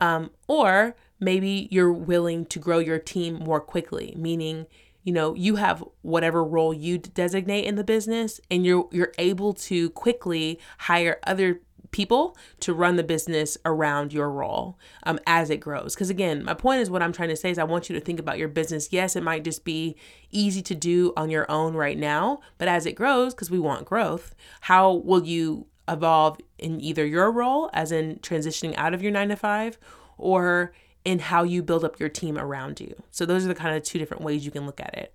um, 0.00 0.30
or 0.46 0.94
maybe 1.18 1.68
you're 1.70 1.92
willing 1.92 2.44
to 2.46 2.58
grow 2.58 2.78
your 2.78 2.98
team 2.98 3.34
more 3.34 3.60
quickly 3.60 4.14
meaning 4.16 4.66
you 5.02 5.12
know 5.12 5.34
you 5.34 5.56
have 5.56 5.82
whatever 6.02 6.44
role 6.44 6.74
you 6.74 6.98
designate 6.98 7.64
in 7.64 7.76
the 7.76 7.84
business 7.84 8.40
and 8.50 8.64
you're 8.64 8.88
you're 8.92 9.12
able 9.18 9.52
to 9.52 9.90
quickly 9.90 10.58
hire 10.78 11.18
other 11.24 11.60
people 11.90 12.36
to 12.60 12.74
run 12.74 12.96
the 12.96 13.02
business 13.02 13.56
around 13.64 14.12
your 14.12 14.30
role 14.30 14.78
um, 15.04 15.18
as 15.26 15.48
it 15.48 15.58
grows. 15.58 15.94
Because 15.94 16.10
again, 16.10 16.44
my 16.44 16.52
point 16.52 16.80
is 16.80 16.90
what 16.90 17.02
I'm 17.02 17.12
trying 17.12 17.30
to 17.30 17.36
say 17.36 17.50
is 17.50 17.58
I 17.58 17.64
want 17.64 17.88
you 17.88 17.98
to 17.98 18.04
think 18.04 18.20
about 18.20 18.38
your 18.38 18.48
business. 18.48 18.92
Yes, 18.92 19.16
it 19.16 19.22
might 19.22 19.44
just 19.44 19.64
be 19.64 19.96
easy 20.30 20.60
to 20.62 20.74
do 20.74 21.14
on 21.16 21.30
your 21.30 21.50
own 21.50 21.74
right 21.74 21.98
now, 21.98 22.40
but 22.58 22.68
as 22.68 22.84
it 22.84 22.92
grows, 22.92 23.34
because 23.34 23.50
we 23.50 23.58
want 23.58 23.86
growth, 23.86 24.34
how 24.62 24.92
will 24.92 25.24
you 25.24 25.66
evolve 25.88 26.38
in 26.58 26.80
either 26.80 27.04
your 27.06 27.30
role, 27.30 27.70
as 27.72 27.92
in 27.92 28.16
transitioning 28.16 28.74
out 28.76 28.94
of 28.94 29.02
your 29.02 29.12
nine 29.12 29.28
to 29.28 29.36
five, 29.36 29.78
or 30.18 30.72
in 31.04 31.18
how 31.18 31.42
you 31.42 31.62
build 31.62 31.84
up 31.84 32.00
your 32.00 32.08
team 32.08 32.36
around 32.38 32.80
you? 32.80 32.94
So, 33.10 33.26
those 33.26 33.44
are 33.44 33.48
the 33.48 33.54
kind 33.54 33.76
of 33.76 33.82
two 33.82 33.98
different 33.98 34.22
ways 34.22 34.44
you 34.44 34.50
can 34.50 34.66
look 34.66 34.80
at 34.80 34.94
it. 34.96 35.12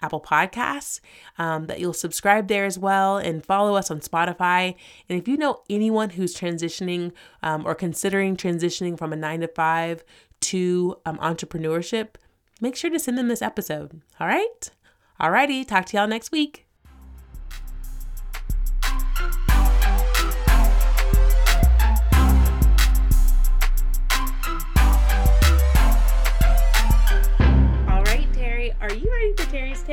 Apple 0.00 0.20
Podcasts, 0.20 1.00
um, 1.38 1.66
that 1.66 1.80
you'll 1.80 1.92
subscribe 1.92 2.48
there 2.48 2.64
as 2.64 2.78
well 2.78 3.16
and 3.16 3.44
follow 3.44 3.74
us 3.76 3.90
on 3.90 4.00
Spotify. 4.00 4.74
And 5.08 5.18
if 5.18 5.26
you 5.26 5.36
know 5.36 5.62
anyone 5.70 6.10
who's 6.10 6.36
transitioning 6.36 7.12
um, 7.42 7.66
or 7.66 7.74
considering 7.74 8.36
transitioning 8.36 8.96
from 8.96 9.12
a 9.12 9.16
nine 9.16 9.40
to 9.40 9.48
five 9.48 10.04
to 10.40 10.96
um, 11.06 11.18
entrepreneurship, 11.18 12.14
make 12.60 12.76
sure 12.76 12.90
to 12.90 12.98
send 12.98 13.18
them 13.18 13.28
this 13.28 13.42
episode. 13.42 14.00
All 14.20 14.26
right. 14.26 14.70
All 15.18 15.30
righty. 15.30 15.64
Talk 15.64 15.86
to 15.86 15.96
y'all 15.96 16.08
next 16.08 16.32
week. 16.32 16.66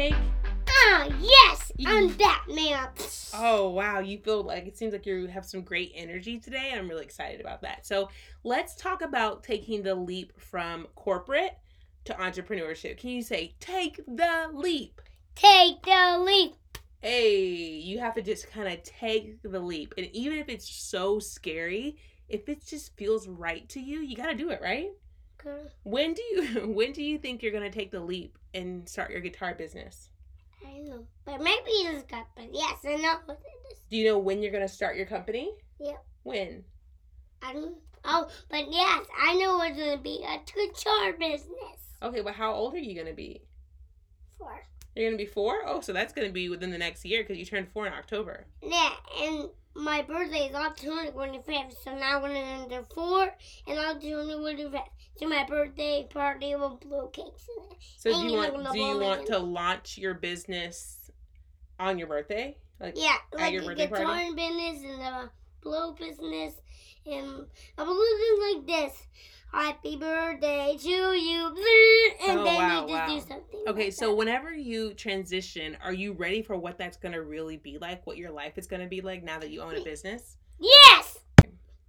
Ah, 0.02 1.04
uh, 1.04 1.10
yes, 1.20 1.74
I'm 1.86 2.08
Batman. 2.14 2.88
Oh 3.34 3.70
wow, 3.70 4.00
you 4.00 4.18
feel 4.18 4.44
like 4.44 4.66
it 4.66 4.78
seems 4.78 4.94
like 4.94 5.06
you 5.06 5.28
have 5.28 5.46
some 5.46 5.62
great 5.62 5.92
energy 5.94 6.40
today. 6.40 6.72
I'm 6.74 6.88
really 6.88 7.04
excited 7.04 7.42
about 7.42 7.62
that. 7.64 7.86
So 7.86 8.10
let's 8.46 8.76
talk 8.76 9.02
about 9.02 9.44
taking 9.44 9.84
the 9.84 9.94
leap 9.94 10.40
from 10.40 10.88
corporate 10.96 11.58
to 12.06 12.14
entrepreneurship. 12.14 12.98
Can 12.98 13.10
you 13.10 13.22
say 13.22 13.56
take 13.60 13.98
the 14.08 14.50
leap? 14.54 15.02
Take 15.36 15.84
the 15.84 16.18
leap. 16.26 16.54
Hey, 17.02 17.44
you 17.46 18.00
have 18.00 18.16
to 18.16 18.22
just 18.22 18.50
kind 18.50 18.70
of 18.70 18.82
take 18.84 19.42
the 19.42 19.60
leap, 19.60 19.94
and 19.98 20.08
even 20.14 20.38
if 20.38 20.48
it's 20.48 20.70
so 20.70 21.20
scary, 21.20 21.98
if 22.30 22.48
it 22.48 22.66
just 22.66 22.96
feels 22.96 23.28
right 23.28 23.68
to 23.68 23.82
you, 23.82 24.00
you 24.00 24.16
got 24.16 24.28
to 24.28 24.34
do 24.34 24.50
it, 24.50 24.62
right? 24.62 24.92
Okay. 25.46 25.62
When 25.84 26.14
do 26.14 26.22
you 26.24 26.44
when 26.74 26.94
do 26.94 27.04
you 27.04 27.18
think 27.18 27.44
you're 27.44 27.52
gonna 27.52 27.70
take 27.70 27.92
the 27.92 28.00
leap 28.00 28.39
and 28.54 28.88
start 28.88 29.12
your 29.12 29.22
guitar 29.22 29.54
business? 29.54 30.10
I 30.66 30.72
don't 30.72 30.90
know, 30.90 31.06
but 31.26 31.42
maybe 31.42 31.70
it's 31.70 32.04
got. 32.04 32.28
But 32.36 32.50
yes, 32.54 32.78
I 32.86 32.96
know 32.96 33.16
what 33.26 33.40
it 33.40 33.74
is. 33.74 33.80
Do 33.90 33.98
you 33.98 34.06
know 34.06 34.20
when 34.20 34.42
you're 34.42 34.52
gonna 34.52 34.68
start 34.68 34.96
your 34.96 35.06
company? 35.06 35.52
Yep. 35.80 36.04
When? 36.24 36.64
I 37.42 37.54
don't. 37.54 37.78
Oh, 38.06 38.28
but 38.50 38.72
yes, 38.72 39.06
I 39.20 39.36
know 39.36 39.62
it's 39.62 39.78
gonna 39.78 39.98
be 39.98 40.26
a 40.26 40.40
guitar 40.40 41.14
business. 41.14 41.80
Okay, 42.02 42.22
but 42.22 42.34
how 42.34 42.54
old 42.54 42.74
are 42.74 42.80
you 42.80 42.96
gonna 42.96 43.14
be? 43.16 43.42
Four. 44.38 44.64
You're 44.96 45.10
gonna 45.10 45.18
be 45.18 45.26
four? 45.26 45.62
Oh, 45.66 45.82
so 45.82 45.94
that's 45.94 46.14
gonna 46.14 46.30
be 46.30 46.50
within 46.50 46.72
the 46.72 46.78
next 46.78 47.06
year 47.06 47.24
because 47.24 47.38
you 47.38 47.46
turned 47.46 47.70
four 47.70 47.88
in 47.88 47.94
October. 47.94 48.46
Yeah, 48.62 48.92
and 49.22 49.50
my 49.76 50.02
birthday 50.02 50.48
is 50.48 50.56
October 50.56 51.12
25th, 51.12 51.84
so 51.84 51.96
now 51.96 52.24
I'm 52.24 52.62
under 52.62 52.84
four, 52.94 53.30
and 53.68 53.80
October 53.80 54.34
25th, 54.34 54.82
so 55.18 55.28
my 55.28 55.46
birthday 55.48 56.08
party 56.10 56.56
will 56.56 56.78
blow 56.78 57.08
cakes. 57.08 57.48
So 57.98 58.12
do 58.12 58.28
you 58.28 58.38
want 58.38 58.74
do 58.74 58.80
you 58.80 59.00
want 59.00 59.28
to 59.28 59.40
launch 59.40 59.98
your 59.98 60.14
business 60.14 61.12
on 61.80 61.98
your 61.98 62.08
birthday? 62.08 62.58
Like 62.80 62.94
yeah, 62.98 63.16
like 63.34 63.54
your 63.54 63.64
birthday 63.64 63.88
guitar 63.88 64.06
party? 64.06 64.34
business 64.34 64.84
and 64.84 65.02
the 65.02 65.30
blow 65.62 65.94
business, 65.94 66.54
and 67.06 67.46
will 67.78 67.96
do 67.96 68.56
like 68.56 68.68
this. 68.68 69.08
Happy 69.52 69.96
birthday 69.96 70.78
to 70.80 70.90
you, 70.90 71.48
and 72.28 72.40
oh, 72.40 72.44
then 72.44 72.56
wow, 72.56 72.82
you 72.82 72.88
just 72.88 72.90
wow. 72.90 73.08
do 73.08 73.20
something. 73.20 73.64
Okay, 73.68 73.84
like 73.86 73.94
so 73.94 74.10
that. 74.10 74.16
whenever 74.16 74.54
you 74.54 74.94
transition, 74.94 75.76
are 75.84 75.94
you 75.94 76.14
ready 76.14 76.44
for 76.44 76.56
what 76.56 76.78
that's 76.78 76.98
gonna 76.98 77.22
really 77.22 77.58
be 77.58 77.80
like? 77.80 78.06
What 78.06 78.18
your 78.18 78.30
life 78.30 78.58
is 78.58 78.68
gonna 78.68 78.88
be 78.88 79.02
like 79.02 79.24
now 79.24 79.40
that 79.40 79.50
you 79.50 79.62
own 79.62 79.76
a 79.76 79.84
business? 79.84 80.38
Yes. 80.60 81.18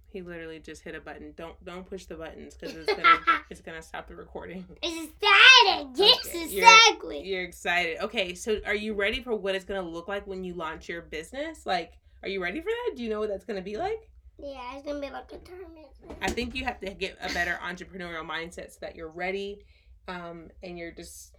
He 0.07 0.21
literally 0.21 0.59
just 0.59 0.81
hit 0.81 0.95
a 0.95 0.99
button. 0.99 1.33
Don't 1.37 1.63
don't 1.63 1.85
push 1.87 2.05
the 2.05 2.15
buttons 2.15 2.55
because 2.55 2.75
it's 2.75 2.93
gonna 2.93 3.19
it's 3.51 3.61
gonna 3.61 3.81
stop 3.81 4.07
the 4.07 4.15
recording. 4.15 4.65
It's 4.81 5.11
excited. 5.13 5.91
Yes, 5.95 6.27
okay. 6.27 6.43
exactly. 6.43 7.17
You're, 7.17 7.25
you're 7.25 7.43
excited. 7.43 7.99
Okay, 8.01 8.33
so 8.33 8.59
are 8.65 8.75
you 8.75 8.93
ready 8.93 9.21
for 9.21 9.35
what 9.35 9.53
it's 9.53 9.65
gonna 9.65 9.81
look 9.81 10.07
like 10.07 10.25
when 10.25 10.43
you 10.43 10.55
launch 10.55 10.89
your 10.89 11.03
business? 11.03 11.65
Like, 11.65 11.93
are 12.23 12.29
you 12.29 12.41
ready 12.41 12.59
for 12.59 12.69
that? 12.69 12.97
Do 12.97 13.03
you 13.03 13.09
know 13.09 13.19
what 13.19 13.29
that's 13.29 13.45
gonna 13.45 13.61
be 13.61 13.77
like? 13.77 14.09
Yeah, 14.43 14.75
it's 14.75 14.85
gonna 14.85 14.99
be 14.99 15.09
like 15.09 15.31
a 15.31 15.37
tournament. 15.39 15.87
I 16.21 16.29
think 16.29 16.55
you 16.55 16.65
have 16.65 16.79
to 16.79 16.91
get 16.93 17.17
a 17.21 17.31
better 17.33 17.59
entrepreneurial 17.63 18.25
mindset 18.27 18.71
so 18.71 18.77
that 18.81 18.95
you're 18.95 19.11
ready, 19.11 19.63
um, 20.07 20.49
and 20.63 20.77
you're 20.77 20.91
just 20.91 21.35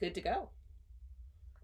good 0.00 0.14
to 0.14 0.20
go. 0.20 0.48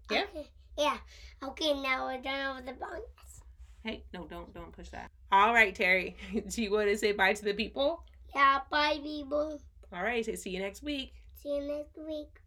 Yeah. 0.09 0.23
Okay. 0.23 0.47
Yeah. 0.77 0.97
Okay. 1.43 1.73
Now 1.73 2.05
we're 2.05 2.21
done 2.21 2.55
with 2.55 2.65
the 2.65 2.73
bonus. 2.73 3.41
Hey, 3.83 4.03
no, 4.13 4.25
don't 4.25 4.53
don't 4.53 4.71
push 4.71 4.89
that. 4.89 5.11
All 5.31 5.53
right, 5.53 5.75
Terry. 5.75 6.15
Do 6.49 6.61
you 6.61 6.71
want 6.71 6.89
to 6.89 6.97
say 6.97 7.11
bye 7.11 7.33
to 7.33 7.43
the 7.43 7.53
people? 7.53 8.03
Yeah, 8.33 8.59
bye, 8.69 8.99
people. 9.03 9.61
All 9.93 10.03
right. 10.03 10.25
So 10.25 10.35
see 10.35 10.51
you 10.51 10.59
next 10.59 10.83
week. 10.83 11.13
See 11.41 11.49
you 11.49 11.67
next 11.67 11.97
week. 11.97 12.38